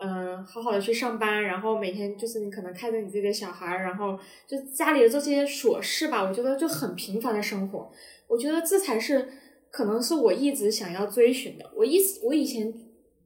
[0.01, 7.91] 嗯，好好的去上班，然后每天就是你可能看着你自己的小孩，然后就家里的这些琐事吧，我觉得就很平凡的生活。
[8.25, 9.27] 我觉得这才是
[9.69, 11.69] 可能是我一直想要追寻的。
[11.75, 12.73] 我一我以前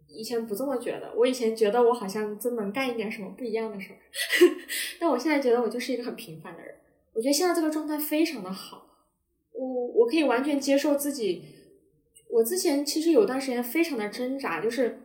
[0.07, 3.99] 以前不这么觉得，我以前觉得我好像真能干一点什么不一样的事儿，
[4.99, 6.73] 但我现在觉得我就是一个很平凡的人。
[7.13, 8.87] 我觉得现在这个状态非常的好，
[9.51, 11.43] 我我可以完全接受自己。
[12.31, 15.01] 我之前其实有段时间非常的挣扎，就是。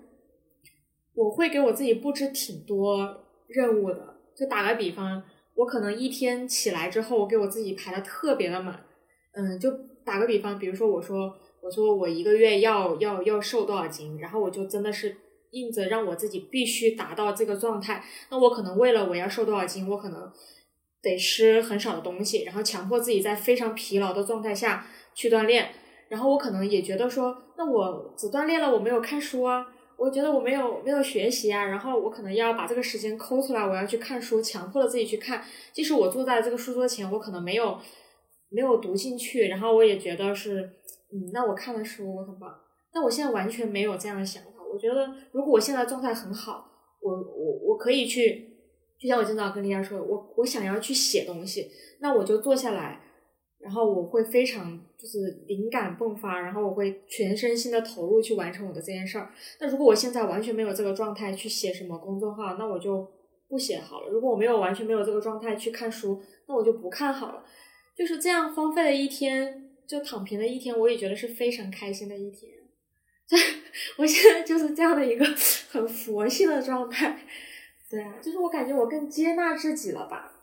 [1.19, 5.21] 我会给我自己布置挺多任务的，就打个比方，
[5.57, 8.85] 我可能一天起来之后，我给我自己排的特别的满，
[9.33, 9.69] 嗯，就
[10.05, 15.17] 打个比方，比如说我说我说我一个月要要要瘦多少斤，然后我就真的是
[15.51, 20.31] 硬着让我自己必须达到这个状态，那我可能为了我要瘦多少斤，我可能
[21.03, 25.71] 得吃很少的东西，然后强迫自己在非常疲劳的状态下去锻炼，
[26.09, 29.67] 然后我可能也觉得说，那我只锻炼了，我没有看书啊。
[29.99, 35.43] 我觉得我没有没有学习啊，然后我可能要把这个时间抠出来，我要去看书，强迫了自己去看。
[35.73, 37.77] 即使我坐在这个书桌前，我可能没有
[38.49, 40.63] 没有读进去，然后我也觉得是，
[41.13, 42.49] 嗯，那我看了书我很棒。
[42.93, 44.51] 但我现在完全没有这样的想法。
[44.73, 46.71] 我觉得如果我现在状态很好，
[47.03, 48.57] 我我我可以去，
[49.01, 51.69] 就像我今早跟丽佳说，我我想要去写东西，
[52.01, 53.01] 那我就坐下来。
[53.61, 59.31] 然后我会非常就是灵感迸发，然后我会全身心的投入去完成我的这件事儿。
[59.61, 63.07] 那如果我现在完全没有这个状态去写什么公众号，那我就
[63.49, 64.09] 不写好了。
[64.11, 67.45] 如果我没有完全没有这个状态去看书，那我就不看好了。
[67.97, 72.53] 就是这样荒废了一天，就躺平的一天，我也觉得是非常开心的一天。
[73.99, 75.25] 我现在就是这样的一个
[75.71, 77.19] 很佛系的状态。
[77.91, 80.38] 对啊，就是我感觉我更接纳自己了吧。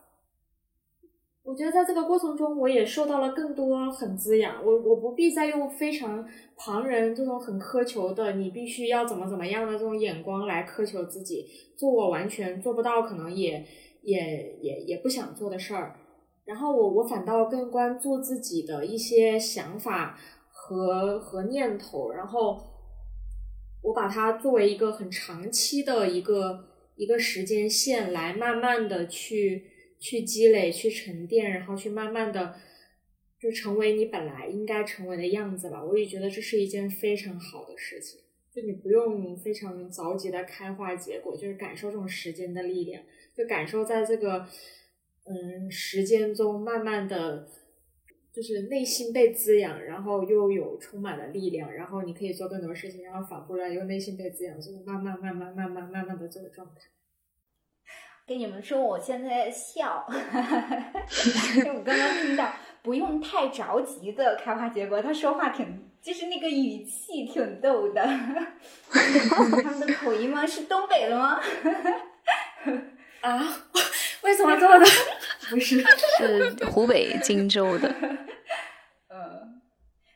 [1.45, 4.65] 我觉得在这个过程中，我也受到了更多很滋养。
[4.65, 6.27] 我我不必再用非常
[6.57, 11.45] 旁人这种很苛求的，你必须要怎么怎么样的这种眼光来苛求自己，
[11.77, 13.63] 做我完全做不到，可能也
[14.01, 15.95] 也也也不想做的事儿。
[16.45, 20.17] 然后我我反倒更关注自己的一些想法
[20.49, 22.59] 和和念头，然后
[23.83, 26.65] 我把它作为一个很长期的一个
[26.95, 29.74] 一个时间线来慢慢的去。
[30.05, 32.55] 去积累，去沉淀，然后去慢慢的
[33.39, 35.83] 就成为你本来应该成为的样子吧。
[35.83, 38.21] 我也觉得这是一件非常好的事情，
[38.53, 43.01] 就你不用非常着急的开花结果，就是感受这种时间的力量，
[43.35, 44.47] 就感受在这个
[45.23, 47.49] 嗯时间中慢慢的，
[48.31, 56.81] 就是内心被滋养，然后又有充满了力量，然后你可以做更多事情，然后反过来又内心被滋养，就是慢慢慢慢慢慢慢慢的这个状态。
[58.27, 60.05] 跟你们说，我现在笑，
[61.57, 62.51] 因为我刚刚听到
[62.81, 68.03] 不用太着急的开花结果，他说话挺，就是那个语气挺逗的。
[68.91, 70.43] 他们的口音吗？
[70.45, 71.39] 是东北的吗？
[73.21, 73.41] 啊？
[74.23, 74.85] 为什么这么的？
[75.51, 75.79] 不是，
[76.17, 77.93] 是湖北荆州的。
[79.09, 79.61] 嗯，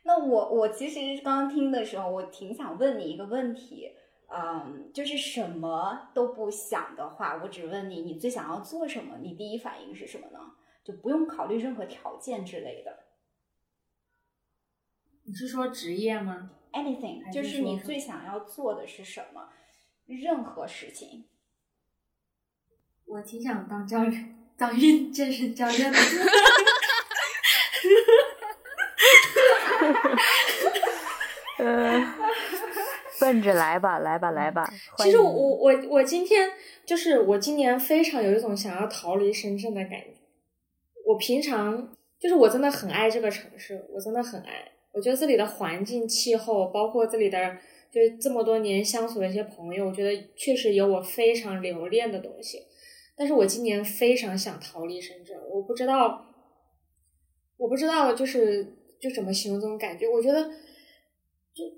[0.02, 3.92] 那我我其实刚刚听的时候，我挺想问你一个问题。
[4.32, 9.18] 嗯，就是什么都不想的话，我只问你，你最想要做什么？
[9.22, 10.40] 你第一反应是什么呢？
[10.84, 13.06] 就不用考虑任何条件之类的。
[15.24, 19.50] 你是说职业吗？Anything，就是你最想要做的是什么？
[20.06, 21.26] 任何事情。
[23.06, 25.98] 我挺想当教练，当运健身教练的。
[31.58, 32.14] 呃。
[33.30, 34.68] 奔着来吧，来吧，来吧！
[34.98, 36.50] 其实我我我今天
[36.84, 40.08] 就是我今年非常有一种想要逃离深圳的感觉。
[41.06, 44.72] 我平常就是我真的很爱这个城市，我真的很爱。
[44.92, 47.56] 我觉得这里的环境、气候，包括这里的
[47.92, 52.58] 就这么多年相处的一些朋友，我觉得确实有我非常留恋的东西。
[53.16, 56.26] 但是我今年非常想逃离深圳，我不知道，
[57.58, 58.64] 我不知道就是
[59.00, 60.08] 就怎么形容这种感觉。
[60.08, 60.50] 我觉得。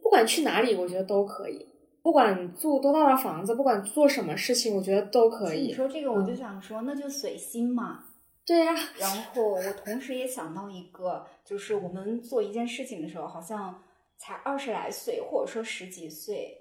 [0.02, 1.68] 不管去哪里，我觉得都可以。
[2.04, 5.68] 不管住多大的房子，不管做什么事情，我觉得都可以。
[5.68, 8.06] 你说这个，我就想说，那就随心嘛。
[8.46, 8.74] 对呀。
[8.98, 13.84] 然后我同时也想到一个，就是我们做一件事情的时候，好像
[14.18, 16.58] 才二十来岁，或者说十几岁。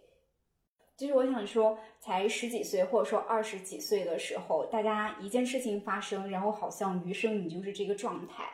[0.98, 8.44] 就是我想说，才十几岁或者说二十几岁的时候，大家一件事情发生，然后好像余生你就是这个状态，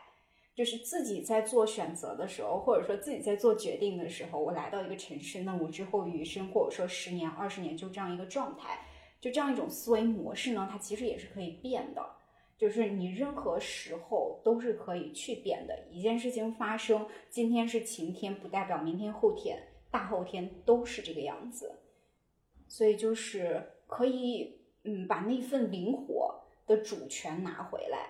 [0.57, 8.80] 就是自己在做选择的时候，或者说自己在做决定的时候，我来到一个城市，那我之后余生或者说十年、二十年就这样一个状态，
[9.20, 12.02] 就这样一种思维模式呢，它其实也是可以变的，
[12.57, 15.78] 就是你任何时候都是可以去变的。
[15.90, 21.70] 一件事情发生，今天是晴天，不代表明天、后天、大后天都是这个样子。
[22.66, 26.34] 所以就是可以，嗯，把那份灵活
[26.66, 28.09] 的主权拿回来，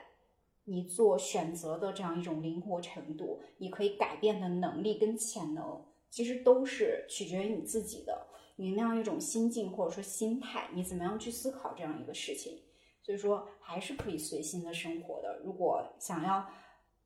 [0.67, 12.61] 你做选择的这样一种灵活程度，你可以改变的能力跟潜能，其实都是取决于你自己的，你那样一种心境或者说心态，你怎么样去思考这样一个事情。
[13.03, 15.41] 所以说还是可以随心的生活的。
[15.45, 16.45] 如果想要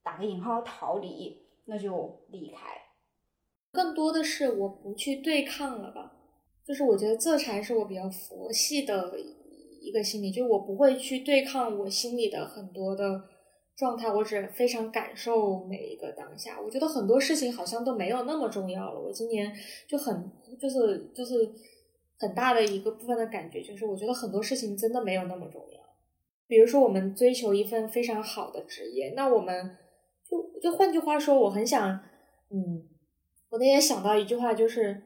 [0.02, 2.66] 打个引号逃离，那就离开。
[3.70, 6.16] 更多的是我不去对抗了吧。
[6.64, 9.18] 就是我觉得这才是我比较佛系的
[9.80, 13.24] 一个心理，就我不会去对抗我心里的很多的
[13.81, 16.61] 状态，我只非常感受每一个当下。
[16.61, 19.01] 我觉得很多事情好像都没有那么重要了。
[19.01, 19.51] 我今年
[19.89, 21.51] 就很就是就是
[22.18, 25.81] 很大的一个部分的感觉，就是我觉得很多事情真的没有那么重要。
[26.47, 29.78] 比如说我们追求一份非常好的职业，那我们
[30.28, 31.91] 就就换句话说，我很想，
[32.51, 32.87] 嗯，
[33.49, 35.05] 我那天想到一句话就是。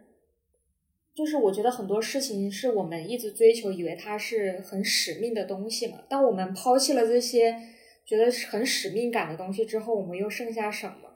[1.17, 5.99] 就是我觉得很多事情是我们一直追求，以为它是很使命的东西嘛。
[6.09, 7.57] 当我们抛弃了这些
[8.05, 11.11] 觉得很使命感的东西之后，我们又剩下什么？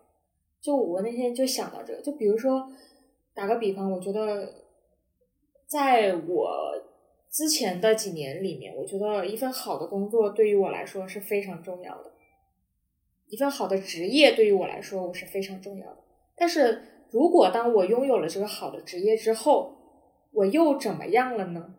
[0.60, 2.72] 就我那天就想到这个，就比如说
[3.34, 4.52] 打个比方，我觉得
[5.66, 6.72] 在我
[7.30, 12.12] 之前的几年里面，我觉得一份好的工作对于我来说是非常重要的，
[13.28, 15.98] 一份好的职业对于我来说我是非常重要的。
[16.34, 19.76] 但是如果当我拥有了这个好的职业之后，
[20.32, 21.74] 我又怎么样了呢？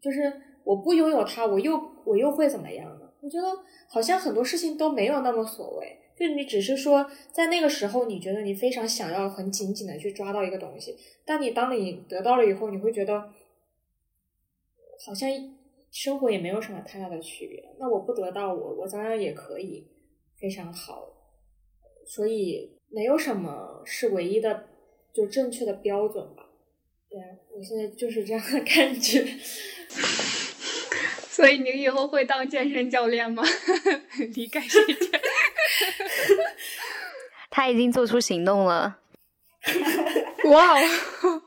[0.00, 2.98] 就是我不拥有它，我又我又会怎么样？
[3.24, 3.48] 我觉得
[3.88, 10.94] 好像很多事情都没有那么所谓，就你只是说在那个时候，你觉得你非常想要很紧紧的去抓到一个东西，
[11.24, 13.32] 但你当你得到了以后，你会觉得
[15.06, 15.30] 好像
[15.90, 17.64] 生活也没有什么太大的区别。
[17.78, 19.88] 那我不得到，我我照样也可以
[20.38, 21.08] 非常好，
[22.06, 24.68] 所以没有什么是唯一的
[25.14, 26.50] 就正确的标准吧。
[27.08, 27.18] 对，
[27.56, 29.24] 我现在就是这样的感觉。
[31.34, 33.42] 所以你以后会当健身教练吗？
[34.36, 34.94] 离开世界。
[37.50, 39.00] 他已经做出行动了。
[40.46, 41.42] 哇哦！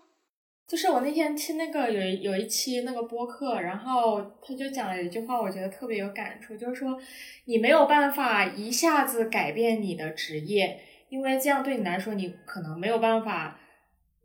[0.67, 6.99] 就是我那天听那个有有一期那个播客，然后他就讲了一句话，我觉得特别有感触，就是说
[7.45, 13.61] 你没有办法一下子改变你的职业，因为这样对你来说，你可能没有办法。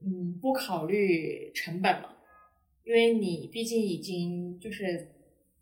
[0.05, 2.09] 嗯，不考虑成本嘛，
[2.83, 5.12] 因为你毕竟已经就是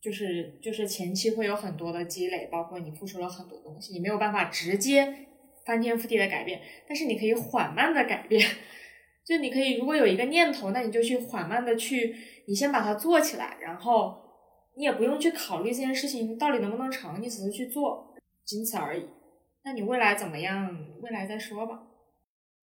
[0.01, 5.27] 就是就是前期会有很多的积累，包括你付出了很多东西，你没有办法直接
[5.67, 8.49] 翻天覆地的改变，但是你可以缓慢的改变，
[9.25, 14.19] 就你可以如果有一个念头，那你就去缓慢的去，你先把它做起来，然后
[14.77, 19.05] 你也不用去考虑这件事情到底能不能成，你只是去做，仅此而已。
[19.63, 20.75] 那你未来怎么样？
[21.03, 21.83] 未来再说吧。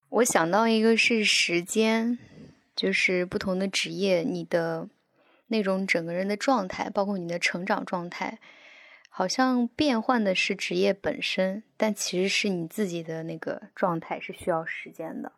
[0.09, 2.17] 我想到一个是时间，
[2.75, 4.89] 就是不同的职业，你的
[5.47, 8.39] 那种整个人的状态，包括你的成长状态，
[9.09, 15.33] 好像变换的是职业本身，但其实是你自己的那个状态是需要时间的。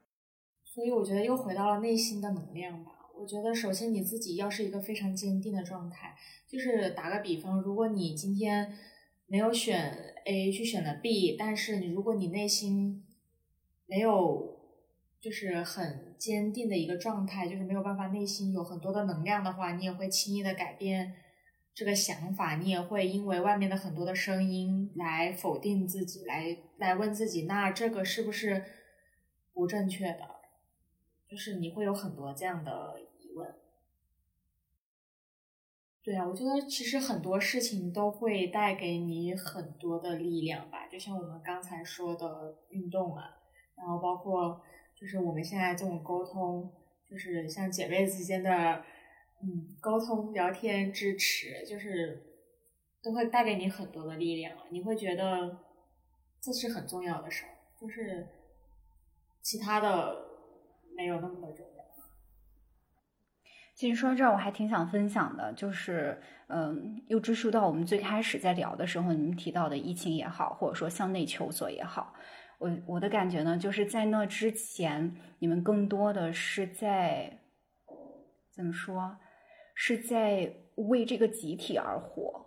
[0.64, 2.92] 所以我觉得又回到了内心的能量吧。
[3.16, 6.16] 我觉得首先你自己要是一个非常坚定的状态，
[6.48, 8.78] 就是打个比方，如果你今天
[9.28, 13.04] 没有选 A 去选了 B，但是你如果你内心
[13.86, 14.58] 没有。
[15.22, 21.16] 就是很坚定的一个状态，就是没有办法，内心有很多的能量的话，你也会轻易的改变
[21.74, 28.66] 这个想法，你也会因为外面的很多的声音来否定自己，来来问自己，那这个是不是
[29.54, 30.28] 不正确的？
[31.26, 33.56] 就是你会有很多这样的疑问。
[36.04, 43.38] 对啊，我觉得其实很多事情都会带给你很多的力量吧，就像我们刚才说的运动啊，
[43.78, 44.62] 然后包括。
[45.00, 46.72] 就是我们现在这种沟通，
[47.10, 48.52] 就是像姐妹之间的，
[49.42, 52.22] 嗯，沟通、聊天、支持，就是
[53.02, 54.58] 都会带给你很多的力量。
[54.72, 55.58] 你会觉得
[56.42, 58.28] 这是很重要的事儿，就是
[59.42, 60.16] 其他的
[60.98, 61.80] 没有那么的重要。
[63.76, 72.14] 其实说到这儿，我还挺想分享的，就是嗯，又追溯到我们最开始在聊的时候，你们提到的疫情也好，或者说向内求索也好。
[72.60, 77.40] 我我的感觉呢，就是在那之前，你们更多的是在
[78.54, 79.18] 怎么说，
[79.74, 82.46] 是在为这个集体而活。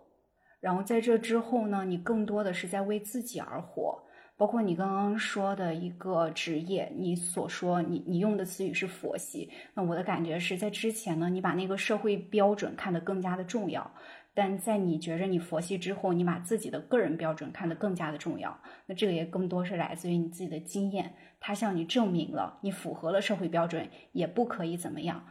[0.60, 4.00] 然后在这之后呢，你更多的是在为自己而活。
[4.36, 9.48] 包括你刚刚说的一个职业，你所说你你用的词语是佛系。
[9.72, 13.88] 那我的感觉是在之前呢，你把那个社会标准看得更加的重要。
[14.34, 18.62] 但在你觉着你佛系之后，你把自己的个人标准看得更加的重要。
[18.86, 25.26] 那这个也更多是来自于你自己的经验，它向你证明了你符合了社会标准，也不可以怎么样，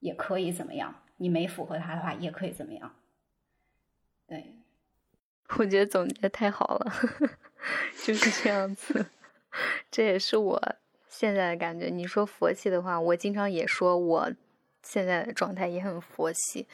[0.00, 1.02] 也可以怎么样。
[1.18, 2.96] 你没符合它的话，也可以怎么样。
[4.26, 4.56] 对，
[5.58, 6.92] 我觉得总结太好了，
[8.04, 9.06] 就是这样子。
[9.90, 10.74] 这也是我
[11.08, 11.86] 现在的感觉。
[11.86, 14.32] 你说佛系的话，我经常也说我
[14.82, 16.66] 现在的状态也很佛系。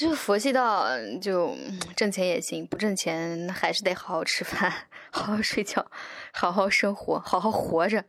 [0.00, 0.88] 就佛系到
[1.20, 1.54] 就
[1.94, 5.90] 挣钱也行，不挣钱还是得好好吃饭，好好睡觉，
[6.32, 8.06] 好好生活，好好活着，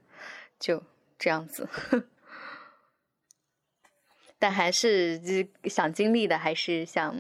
[0.58, 0.82] 就
[1.20, 1.68] 这样子。
[4.40, 5.20] 但还是
[5.66, 7.14] 想经历的，还是想，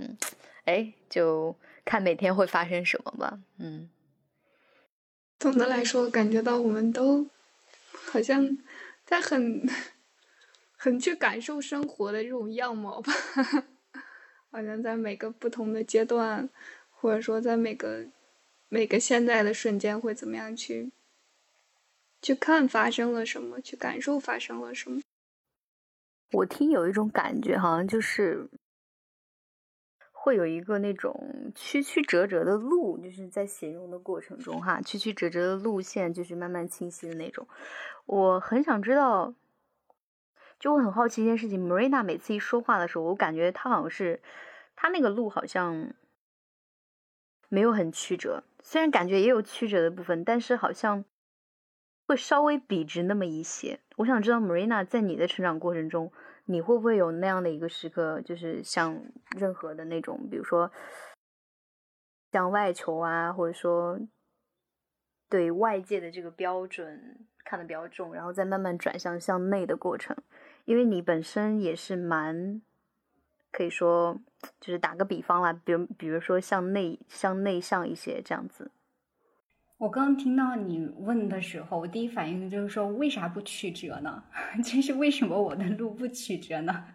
[0.63, 1.53] 哎，就
[1.83, 3.39] 看每天会发生什么吧。
[3.57, 3.89] 嗯。
[5.37, 7.27] 总的来说，感觉到我们都
[7.91, 8.57] 好像
[9.03, 9.67] 在很
[10.77, 13.11] 很去感受生活的这种样貌吧。
[14.51, 16.49] 好像在每个不同的阶段，
[16.89, 18.05] 或者说在每个
[18.67, 20.91] 每个现在的瞬间，会怎么样去
[22.21, 25.01] 去看发生了什么，去感受发生了什么。
[26.33, 28.49] 我听有一种感觉，好像就是
[30.11, 37.47] 会有一个那种曲曲折折的路，就是在形容的过程中，哈，曲曲折折的路线就是慢慢清晰的那种。
[38.05, 39.33] 我很想知道。
[40.61, 44.21] 就我很好奇一件事情，Marina 每次一说话的时候，我感觉她好像是，
[44.75, 45.91] 她那个路好像
[47.49, 51.03] 没有很曲折，虽然感觉也有曲折的部分，但是好像
[52.05, 53.79] 会稍微笔直那么一些。
[53.95, 56.11] 我想知道 Marina 在你的成长过程中，
[56.45, 59.03] 你会不会有那样的一个时刻，就是像
[59.35, 60.71] 任何的那种，比如说
[62.31, 63.99] 向外求啊，或者说
[65.27, 70.15] 对外界的这个标准看得比较重，然后再慢慢转向向内的过程。
[70.65, 72.61] 因为你本身也是蛮，
[73.51, 74.19] 可以说，
[74.59, 78.71] 就是打个比方啦，比如比如说向内向内向一些这样子。
[79.77, 84.23] 我刚听到你问的时候，我第一反应就是说，为啥不曲折呢？
[84.63, 86.85] 就是为什么我的路不曲折呢？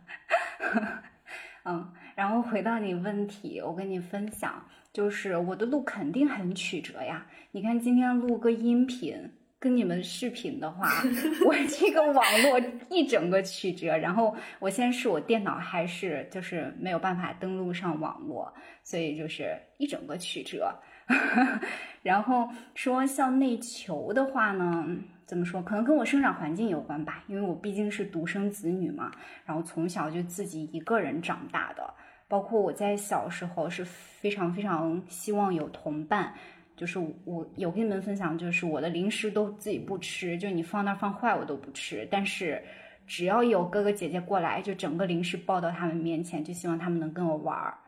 [1.65, 7.27] 嗯，然后回到你问题，我跟你分享，就是我的路肯定很曲折呀。
[7.51, 9.33] 你看今天录个音频。
[9.67, 10.89] 跟你们视频的话，
[11.45, 18.55] 我这个网络一整个曲折，然后我先是我电脑还是就是没有办法登录上网络，
[18.85, 20.73] 所以就是一整个曲折。
[22.05, 24.87] 然后说向内求的话呢，
[25.27, 25.61] 怎么说？
[25.61, 29.11] 可能跟我生长环境有关吧，因为我毕竟是独生子女嘛，
[29.45, 31.93] 然后从小就自己一个人长大的，
[32.29, 36.35] 包括我在小时候是非常非常希望有同伴。
[36.77, 42.07] 就是我有跟你们分享，就是我的零食都自己不吃，就你放那放坏我都不吃。
[42.11, 42.63] 但是
[43.07, 47.79] 只要有哥哥姐姐过来，就整个零食抱到他们面前，就希望他们能跟我玩儿，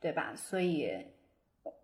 [0.00, 0.32] 对吧？
[0.34, 0.92] 所以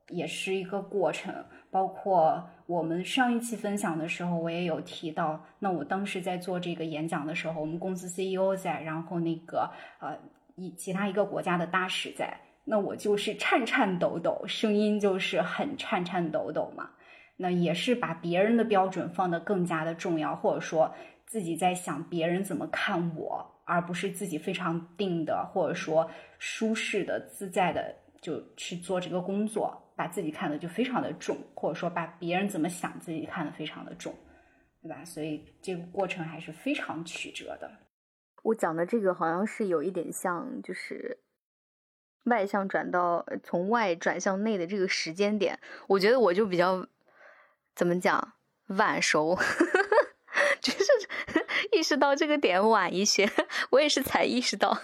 [0.08, 1.34] 也是一个过程。
[1.70, 10.14] 包括我们上一期分享的时候，我也有提到，那我当时在做这个演讲的时候，我们公司 CEO 在，然后那个呃
[10.56, 12.38] 一其他一个国家的大使在。
[12.64, 16.90] 那我就是颤颤抖抖，声音就是很颤颤抖抖嘛。
[17.36, 20.94] 那也是把别人的标准放得更加的重要，或者说
[21.26, 26.08] 自己在想别人怎么看我，而不是自己非常定的，或者说
[26.38, 34.14] 舒适的、自在的就去做这个工作，把自己看的就非常的重，或者说把别人怎么想自己看的非常的重，
[34.80, 35.04] 对吧？
[35.04, 37.68] 所以这个过程还是非常曲折的。
[38.44, 41.21] 我讲的这个好像是有一点像，就是。
[42.24, 45.58] 外向转到从外转向内的这个时间点，
[45.88, 46.86] 我觉得我就比较
[47.74, 48.34] 怎么讲
[48.68, 49.36] 晚熟，
[50.62, 50.84] 就是
[51.72, 53.28] 意识到这个点晚一些。
[53.70, 54.78] 我也是才意识到。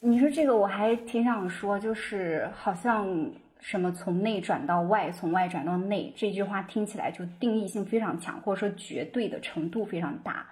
[0.00, 10.46] 你说这个我还挺想说，就是好像什么从内转到外，从外转到内这句话听起来就定义性非常强，或者说绝对的程度非常大。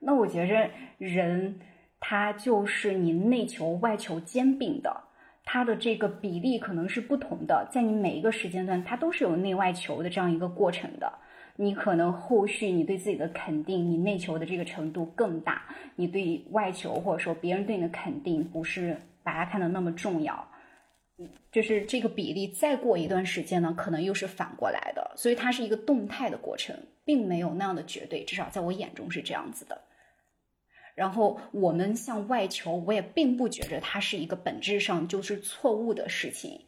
[0.00, 1.60] 那我觉着人。
[2.04, 5.04] 它就是你内求外求兼并的，
[5.44, 11.10] 它的这个比例可能是不同的，在你每一个时间段，它都是有内外求的这样一个过程的。
[11.54, 15.62] 你可能后续你对自己的肯定，你内求的这个程度更大，
[15.94, 20.48] 你对外求或者说别人对你的肯定不是把它看得那么重要。
[21.52, 29.80] 就是这个比例再过一段时间呢，可能又是反过来的，所以它是一个动态的过程，并没有那样的绝对，至少在我眼中是这样子的。
[30.94, 36.60] 然后我们向外求，我也并不觉着它是一个本质上就是错误的事情。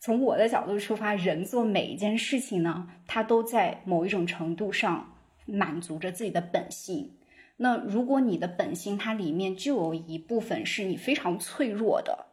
[0.00, 5.14] 从我的角度出发，人做每一件事情呢，他都在某一种程度上
[5.44, 7.16] 满足着自己的本性。
[7.56, 12.26] 那如果你的本性它里面就有一部分是你非常脆弱的，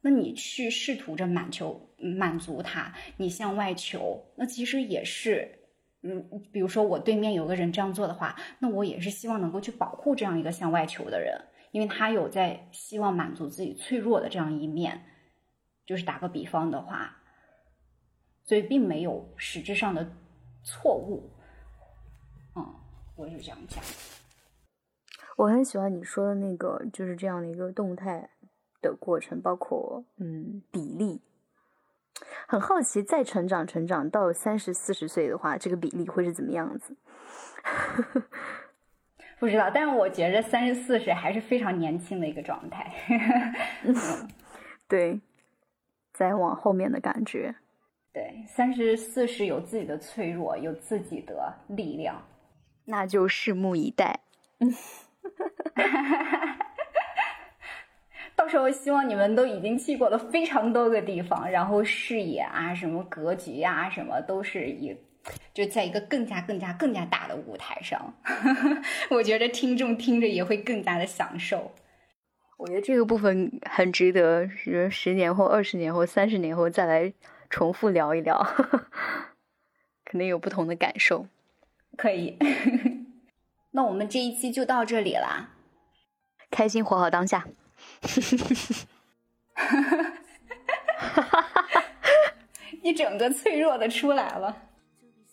[0.00, 5.59] 那你去试图着满求满足它，你向外求，那其实也是。
[6.02, 11.40] 嗯，比如说我对面有个人这样做的话，那我也是希望能够去保护这样一个向外求的人，
[11.72, 15.06] 因为他有在希望满足自己脆弱的这样一面。
[15.86, 17.16] 就是打个比方的话，
[18.44, 20.08] 所以并没有实质上的
[20.62, 21.32] 错误。
[22.54, 22.64] 嗯，
[23.16, 23.82] 我就这样讲。
[25.36, 28.30] 我很喜欢你说的那个，就是这样的一个动态
[28.80, 31.20] 的过程，包括嗯比例。
[32.46, 36.96] 很好奇，再成长成长到三十四十岁的话，这个比例会是怎么样子？
[39.38, 42.92] 不知道，但是我觉着三十四十还是非常年轻的一个状态。
[44.86, 45.20] 对，
[46.12, 47.54] 再往后面的感觉，
[48.12, 52.22] 对，三十四十有自己的脆弱，有自己的力量，
[52.84, 54.20] 那就拭目以待。
[58.40, 58.42] 嗯。
[58.42, 64.96] 到时候希望你们都已经去过了非常多个地方，然后视野啊、什么格局啊、什么都是以，
[65.52, 68.14] 就在一个更加、更加、更加大的舞台上。
[69.10, 71.70] 我觉得听众听着也会更加的享受。
[72.56, 77.12] 我觉得这个部分很值得，十十年后、二十年后、三十年后再来
[77.50, 78.38] 重复聊一聊，
[80.04, 81.26] 肯定有不同的感受。
[81.96, 82.38] 可以，
[83.72, 85.50] 那我们这一期就到这里啦，
[86.50, 87.46] 开心活好当下。
[92.82, 94.56] 一整个脆弱的出来了。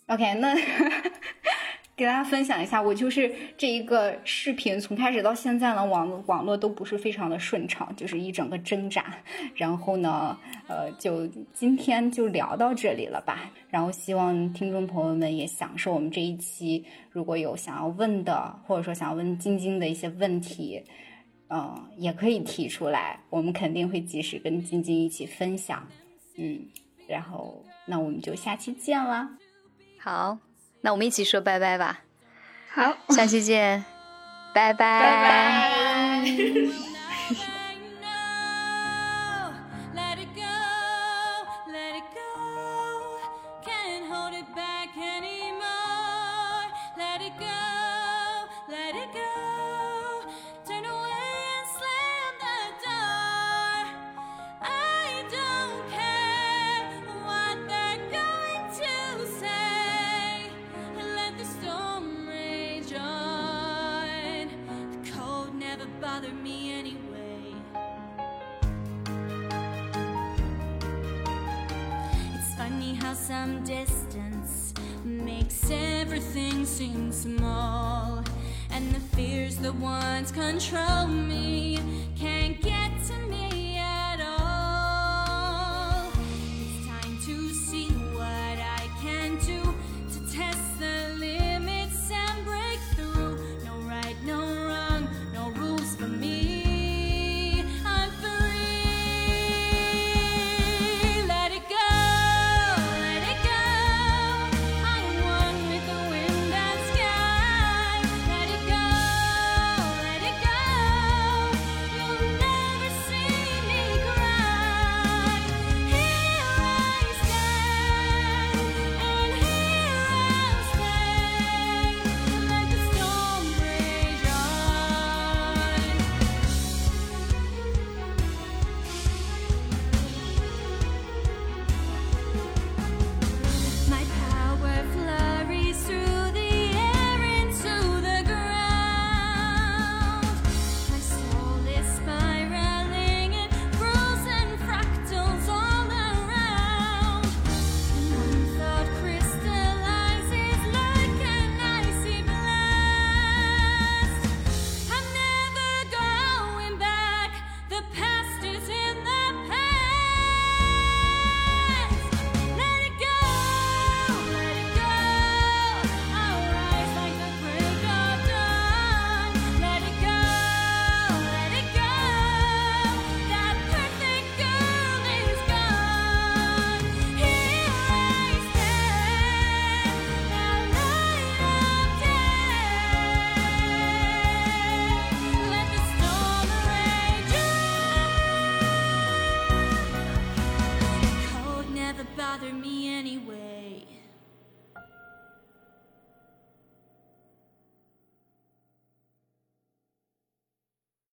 [0.06, 0.54] OK，那
[1.96, 9.18] 给大家分享一下，我就是这一个视频从开始到现在呢，网网络都不是非常的顺畅，就是一整个挣扎。
[9.54, 10.38] 然后呢，
[10.68, 13.50] 呃，就今天就聊到这里了吧。
[13.68, 16.84] 然后希望听众朋友们也享受我们这一期。
[17.10, 20.84] 如果有想要问的，或者说想要问晶晶的一些问题。
[21.50, 25.86] 嗯，也可以提出来，我们肯定会及时跟晶晶一起分享。
[26.36, 26.66] 嗯，
[27.06, 29.28] 然后那我们就下期见了。
[29.98, 30.38] 好，
[30.82, 32.00] 那我们一起说拜拜吧。
[32.70, 33.84] 好，下期见，
[34.54, 35.00] 拜拜。
[35.00, 36.24] 拜拜。
[80.08, 81.78] minds control me.
[82.18, 82.37] Can